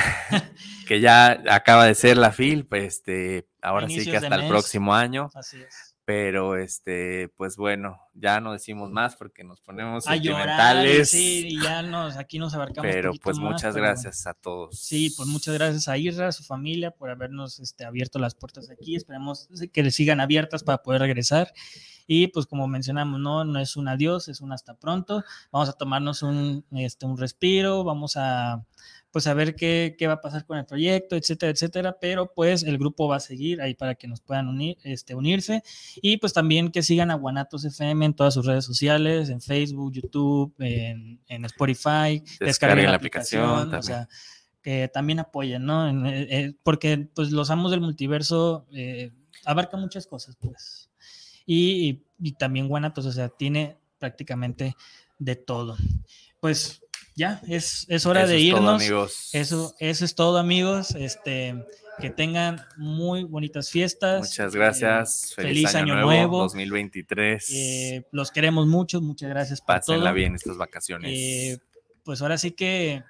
[0.86, 4.94] que ya acaba de ser la FIL, pues este, ahora sí que hasta el próximo
[4.94, 5.30] año.
[5.34, 5.95] Así es.
[6.06, 11.10] Pero este, pues bueno, ya no decimos más porque nos ponemos a sentimentales.
[11.10, 12.88] sí, ya nos, aquí nos abarcamos.
[12.88, 14.78] Pero pues muchas gracias a todos.
[14.78, 18.70] Sí, pues muchas gracias a Isra, a su familia, por habernos este, abierto las puertas
[18.70, 18.94] aquí.
[18.94, 21.52] Esperemos que les sigan abiertas para poder regresar.
[22.06, 25.24] Y pues como mencionamos, no, no es un adiós, es un hasta pronto.
[25.50, 28.64] Vamos a tomarnos un, este, un respiro, vamos a
[29.16, 32.62] pues a ver qué, qué, va a pasar con el proyecto, etcétera, etcétera, pero pues
[32.64, 35.62] el grupo va a seguir ahí para que nos puedan unir, este, unirse
[36.02, 39.90] y pues también que sigan a Guanatos FM en todas sus redes sociales, en Facebook,
[39.90, 44.06] YouTube, en, en Spotify, descarguen, la, aplicación, o sea,
[44.60, 45.88] que también apoyen, ¿no?
[45.88, 49.12] Eh, eh, porque pues los amos del multiverso eh,
[49.46, 50.90] abarca muchas cosas, pues.
[51.46, 54.76] Y, y, también Guanatos, o sea, tiene prácticamente
[55.18, 55.74] de todo.
[56.38, 56.82] Pues
[57.16, 58.82] ya, es, es hora de irnos.
[59.32, 60.94] Eso, eso es todo, amigos.
[60.94, 61.54] Este,
[61.98, 64.20] que tengan muy bonitas fiestas.
[64.20, 65.32] Muchas gracias.
[65.32, 67.50] Eh, feliz, año, nuevo, 2023.
[67.50, 69.00] Eh, los queremos mucho.
[69.00, 71.10] Muchas gracias por Pásenla bien estas vacaciones.
[71.14, 71.58] Eh,
[72.04, 73.02] pues ahora sí que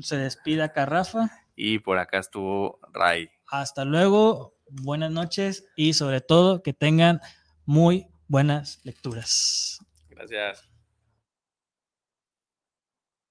[0.00, 1.30] se despida Carrafa.
[1.54, 3.30] Y por acá estuvo Ray.
[3.46, 4.56] Hasta luego.
[4.68, 7.20] Buenas noches y sobre todo que tengan
[7.64, 9.78] muy buenas lecturas.
[10.08, 10.71] Gracias.